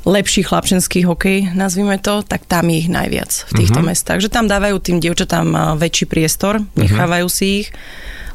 lepší 0.07 0.45
chlapčenský 0.45 1.03
hokej, 1.03 1.51
nazvime 1.51 1.99
to, 1.99 2.23
tak 2.23 2.47
tam 2.47 2.71
je 2.71 2.85
ich 2.85 2.89
najviac 2.89 3.51
v 3.51 3.65
týchto 3.65 3.81
uh-huh. 3.81 3.91
mestách. 3.91 4.23
Že 4.23 4.31
tam 4.31 4.45
dávajú 4.47 4.77
tým 4.79 5.03
dievčatám 5.03 5.75
väčší 5.75 6.05
priestor, 6.07 6.63
mhm. 6.63 6.67
nechávajú 6.77 7.27
uh-huh. 7.27 7.37
si 7.43 7.47
ich 7.65 7.67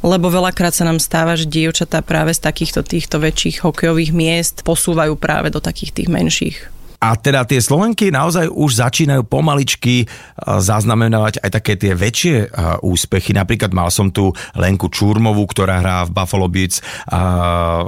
lebo 0.00 0.32
veľakrát 0.32 0.72
sa 0.72 0.88
nám 0.88 0.96
stáva, 0.96 1.36
že 1.36 1.48
dievčatá 1.48 2.00
práve 2.00 2.32
z 2.32 2.40
takýchto 2.40 2.80
týchto 2.80 3.20
väčších 3.20 3.60
hokejových 3.64 4.12
miest 4.16 4.56
posúvajú 4.64 5.16
práve 5.20 5.52
do 5.52 5.60
takých 5.60 5.92
tých 5.92 6.08
menších. 6.08 6.79
A 7.00 7.16
teda 7.16 7.48
tie 7.48 7.64
Slovenky 7.64 8.12
naozaj 8.12 8.52
už 8.52 8.76
začínajú 8.76 9.24
pomaličky 9.24 10.04
zaznamenávať 10.36 11.40
aj 11.40 11.50
také 11.50 11.72
tie 11.80 11.96
väčšie 11.96 12.52
úspechy. 12.84 13.32
Napríklad 13.32 13.72
mal 13.72 13.88
som 13.88 14.12
tu 14.12 14.36
Lenku 14.52 14.92
Čurmovú, 14.92 15.48
ktorá 15.48 15.80
hrá 15.80 16.04
v 16.04 16.12
Buffalo 16.12 16.44
Beats 16.52 16.84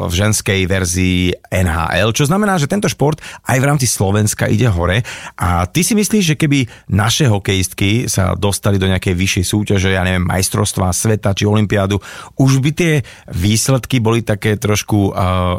v 0.09 0.13
ženskej 0.17 0.65
verzii 0.65 1.37
NHL, 1.53 2.17
čo 2.17 2.25
znamená, 2.25 2.57
že 2.57 2.73
tento 2.73 2.89
šport 2.89 3.21
aj 3.45 3.61
v 3.61 3.69
rámci 3.69 3.85
Slovenska 3.85 4.49
ide 4.49 4.73
hore. 4.73 5.05
A 5.37 5.69
ty 5.69 5.85
si 5.85 5.93
myslíš, 5.93 6.33
že 6.33 6.41
keby 6.41 6.65
naše 6.89 7.29
hokejistky 7.29 8.09
sa 8.09 8.33
dostali 8.33 8.81
do 8.81 8.89
nejakej 8.89 9.13
vyššej 9.13 9.45
súťaže, 9.45 9.93
ja 9.93 10.09
neviem, 10.09 10.25
majstrovstva 10.25 10.89
sveta 10.89 11.37
či 11.37 11.45
olympiádu, 11.45 12.01
už 12.41 12.65
by 12.65 12.71
tie 12.73 12.93
výsledky 13.29 14.01
boli 14.01 14.25
také 14.25 14.57
trošku 14.57 15.13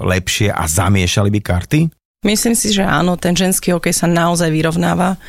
lepšie 0.10 0.50
a 0.50 0.66
zamiešali 0.66 1.30
by 1.30 1.42
karty? 1.46 1.82
Myslím 2.24 2.56
si, 2.56 2.72
že 2.72 2.88
áno, 2.88 3.20
ten 3.20 3.36
ženský 3.36 3.76
hokej 3.76 3.92
sa 3.92 4.08
naozaj 4.08 4.48
vyrovnáva. 4.48 5.20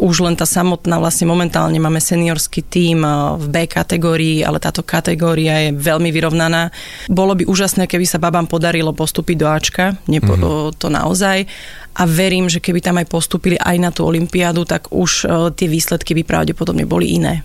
Už 0.00 0.24
len 0.24 0.32
tá 0.32 0.48
samotná, 0.48 0.96
vlastne 0.96 1.28
momentálne 1.28 1.76
máme 1.76 2.00
seniorský 2.00 2.64
tím 2.64 3.04
eh, 3.04 3.36
v 3.36 3.46
B 3.52 3.54
kategórii, 3.68 4.40
ale 4.40 4.56
táto 4.56 4.80
kategória 4.80 5.68
je 5.68 5.76
veľmi 5.76 6.08
vyrovnaná. 6.08 6.72
Bolo 7.12 7.36
by 7.36 7.44
úžasné, 7.44 7.84
keby 7.84 8.08
sa 8.08 8.16
babám 8.16 8.48
podarilo 8.48 8.96
postúpiť 8.96 9.36
do 9.36 9.46
Ačka, 9.46 9.92
Nepo, 10.08 10.34
mm-hmm. 10.34 10.80
to 10.80 10.88
naozaj. 10.88 11.44
A 11.98 12.02
verím, 12.08 12.48
že 12.48 12.64
keby 12.64 12.80
tam 12.80 12.96
aj 12.96 13.12
postúpili 13.12 13.60
aj 13.60 13.76
na 13.76 13.90
tú 13.92 14.08
olympiádu, 14.08 14.64
tak 14.64 14.88
už 14.88 15.28
eh, 15.28 15.52
tie 15.52 15.68
výsledky 15.68 16.16
by 16.16 16.22
pravdepodobne 16.24 16.88
boli 16.88 17.12
iné 17.20 17.44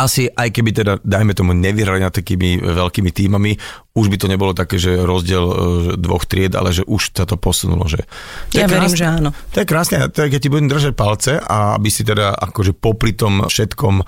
asi 0.00 0.32
aj 0.32 0.48
keby 0.48 0.70
teda, 0.72 0.92
dajme 1.04 1.36
tomu, 1.36 1.52
nevyhrali 1.52 2.00
nad 2.00 2.14
takými 2.14 2.64
veľkými 2.64 3.10
týmami, 3.12 3.52
už 4.00 4.08
by 4.08 4.16
to 4.16 4.26
nebolo 4.32 4.56
také, 4.56 4.80
že 4.80 4.96
rozdiel 4.96 5.44
e, 5.44 5.54
dvoch 6.00 6.24
tried, 6.24 6.56
ale 6.56 6.72
že 6.72 6.88
už 6.88 7.12
sa 7.12 7.28
to 7.28 7.36
posunulo. 7.36 7.84
Že... 7.84 8.08
To 8.56 8.64
ja 8.64 8.64
verím, 8.64 8.96
že 8.96 9.04
áno. 9.04 9.36
To 9.52 9.60
je 9.60 9.66
krásne, 9.68 10.08
tak 10.08 10.32
ja 10.32 10.40
ti 10.40 10.48
budem 10.48 10.72
držať 10.72 10.92
palce 10.96 11.36
a 11.36 11.76
aby 11.76 11.92
si 11.92 12.00
teda 12.00 12.32
akože 12.32 12.72
popri 12.72 13.12
tom 13.12 13.44
všetkom 13.44 14.00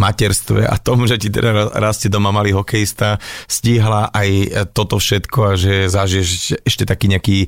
materstve 0.00 0.64
a 0.64 0.80
tom, 0.80 1.04
že 1.04 1.20
ti 1.20 1.28
teda 1.28 1.76
rastie 1.76 2.08
doma 2.08 2.32
malý 2.32 2.56
hokejista, 2.56 3.20
stíhla 3.44 4.08
aj 4.08 4.28
toto 4.72 4.96
všetko 4.96 5.38
a 5.44 5.52
že 5.60 5.92
zažiješ 5.92 6.64
ešte 6.64 6.88
taký 6.88 7.12
nejaký 7.12 7.38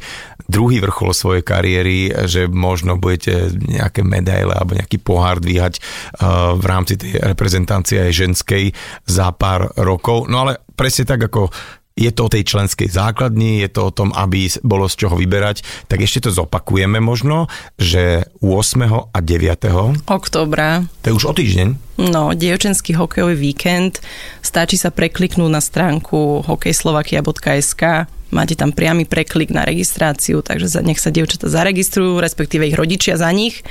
druhý 0.45 0.85
vrchol 0.85 1.17
svojej 1.17 1.43
kariéry, 1.43 2.13
že 2.29 2.47
možno 2.47 3.01
budete 3.01 3.51
nejaké 3.57 4.05
medaile 4.05 4.53
alebo 4.53 4.77
nejaký 4.77 4.99
pohár 5.01 5.41
dvíhať 5.41 5.81
uh, 5.81 6.55
v 6.59 6.65
rámci 6.67 7.01
tej 7.01 7.19
reprezentácie 7.23 8.03
aj 8.03 8.13
ženskej 8.13 8.65
za 9.07 9.33
pár 9.35 9.73
rokov. 9.79 10.27
No 10.27 10.47
ale 10.47 10.63
presne 10.77 11.09
tak, 11.09 11.27
ako 11.27 11.51
je 11.97 12.13
to 12.13 12.29
o 12.29 12.33
tej 12.33 12.45
členskej 12.45 12.93
základni, 12.93 13.65
je 13.65 13.73
to 13.73 13.89
o 13.89 13.95
tom, 13.95 14.13
aby 14.13 14.53
bolo 14.61 14.85
z 14.85 15.01
čoho 15.01 15.17
vyberať, 15.17 15.65
tak 15.89 16.05
ešte 16.05 16.29
to 16.29 16.31
zopakujeme 16.31 17.01
možno, 17.01 17.49
že 17.81 18.29
8. 18.45 19.17
a 19.17 19.19
9. 19.19 20.05
oktobra. 20.05 20.85
To 21.03 21.07
je 21.09 21.17
už 21.17 21.25
o 21.25 21.33
týždeň. 21.33 21.69
No, 22.13 22.37
dievčenský 22.37 22.93
hokejový 22.93 23.33
víkend. 23.33 24.05
Stačí 24.45 24.77
sa 24.77 24.93
prekliknúť 24.93 25.49
na 25.49 25.65
stránku 25.65 26.45
hokejslovakia.sk 26.45 28.13
máte 28.27 28.59
tam 28.59 28.75
priamy 28.75 29.09
preklik 29.09 29.55
na 29.55 29.65
registráciu, 29.65 30.43
takže 30.45 30.83
nech 30.83 31.01
sa 31.01 31.15
dievčatá 31.15 31.49
zaregistrujú, 31.49 32.19
respektíve 32.21 32.69
ich 32.69 32.77
rodičia 32.77 33.17
za 33.17 33.31
nich 33.33 33.65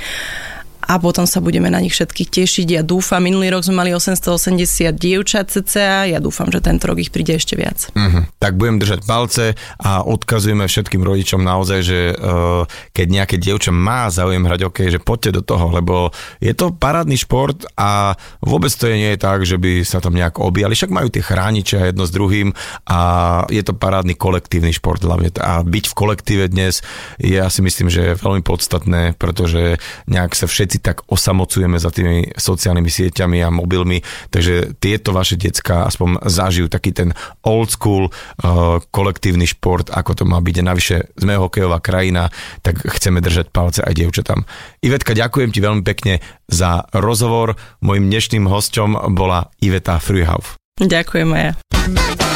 a 0.90 0.98
potom 0.98 1.24
sa 1.24 1.38
budeme 1.38 1.70
na 1.70 1.78
nich 1.78 1.94
všetkých 1.94 2.28
tešiť. 2.28 2.66
Ja 2.74 2.82
dúfam, 2.82 3.22
minulý 3.22 3.54
rok 3.54 3.62
sme 3.62 3.86
mali 3.86 3.94
880 3.94 4.90
dievčat 4.98 5.54
cca, 5.54 6.10
ja 6.10 6.18
dúfam, 6.18 6.50
že 6.50 6.58
tento 6.58 6.90
rok 6.90 6.98
ich 6.98 7.14
príde 7.14 7.38
ešte 7.38 7.54
viac. 7.54 7.86
Uh-huh. 7.94 8.26
Tak 8.42 8.58
budem 8.58 8.82
držať 8.82 9.06
palce 9.06 9.54
a 9.78 10.02
odkazujeme 10.02 10.66
všetkým 10.66 11.06
rodičom 11.06 11.40
naozaj, 11.40 11.80
že 11.86 11.98
uh, 12.12 12.66
keď 12.90 13.06
nejaké 13.06 13.36
dievča 13.38 13.70
má 13.70 14.10
záujem 14.10 14.42
hrať 14.42 14.60
OK, 14.66 14.78
že 14.90 14.98
poďte 14.98 15.40
do 15.40 15.42
toho, 15.46 15.70
lebo 15.70 16.10
je 16.42 16.50
to 16.50 16.74
parádny 16.74 17.14
šport 17.14 17.62
a 17.78 18.18
vôbec 18.42 18.74
to 18.74 18.90
nie 18.90 19.14
je 19.14 19.22
tak, 19.22 19.46
že 19.46 19.54
by 19.54 19.86
sa 19.86 20.02
tam 20.02 20.18
nejak 20.18 20.42
objali. 20.42 20.74
Však 20.74 20.90
majú 20.90 21.08
tie 21.14 21.22
chrániče 21.22 21.94
jedno 21.94 22.02
s 22.02 22.14
druhým 22.14 22.50
a 22.90 22.98
je 23.46 23.62
to 23.62 23.70
parádny 23.70 24.18
kolektívny 24.18 24.74
šport 24.74 24.98
hlavne. 24.98 25.30
A 25.38 25.62
byť 25.62 25.84
v 25.90 25.94
kolektíve 25.94 26.44
dnes 26.50 26.82
je 27.22 27.36
ja 27.36 27.52
si 27.52 27.60
myslím, 27.60 27.92
že 27.92 28.16
veľmi 28.16 28.40
podstatné, 28.40 29.14
pretože 29.20 29.76
nejak 30.08 30.32
sa 30.32 30.48
všetci 30.48 30.75
tak 30.82 31.06
osamocujeme 31.08 31.76
za 31.80 31.90
tými 31.90 32.34
sociálnymi 32.36 32.90
sieťami 32.90 33.38
a 33.42 33.52
mobilmi, 33.52 34.00
takže 34.30 34.76
tieto 34.78 35.12
vaše 35.12 35.40
decka 35.40 35.88
aspoň 35.88 36.24
zažijú 36.26 36.66
taký 36.70 36.92
ten 36.92 37.12
old 37.44 37.72
school 37.72 38.08
uh, 38.08 38.78
kolektívny 38.90 39.48
šport, 39.48 39.88
ako 39.92 40.12
to 40.12 40.24
má 40.28 40.38
byť. 40.42 40.56
Navyše 40.62 40.96
sme 41.20 41.38
hokejová 41.38 41.78
krajina, 41.80 42.28
tak 42.60 42.82
chceme 42.82 43.20
držať 43.20 43.52
palce 43.52 43.80
aj 43.82 43.94
dievčatám. 43.94 44.44
Ivetka, 44.82 45.16
ďakujem 45.16 45.50
ti 45.52 45.60
veľmi 45.62 45.82
pekne 45.86 46.20
za 46.46 46.86
rozhovor. 46.94 47.58
Mojím 47.82 48.08
dnešným 48.12 48.44
hosťom 48.46 49.14
bola 49.14 49.50
Iveta 49.62 49.98
Frühauf. 49.98 50.58
Ďakujem 50.76 51.28
aj 51.32 51.42
ja. 51.42 52.35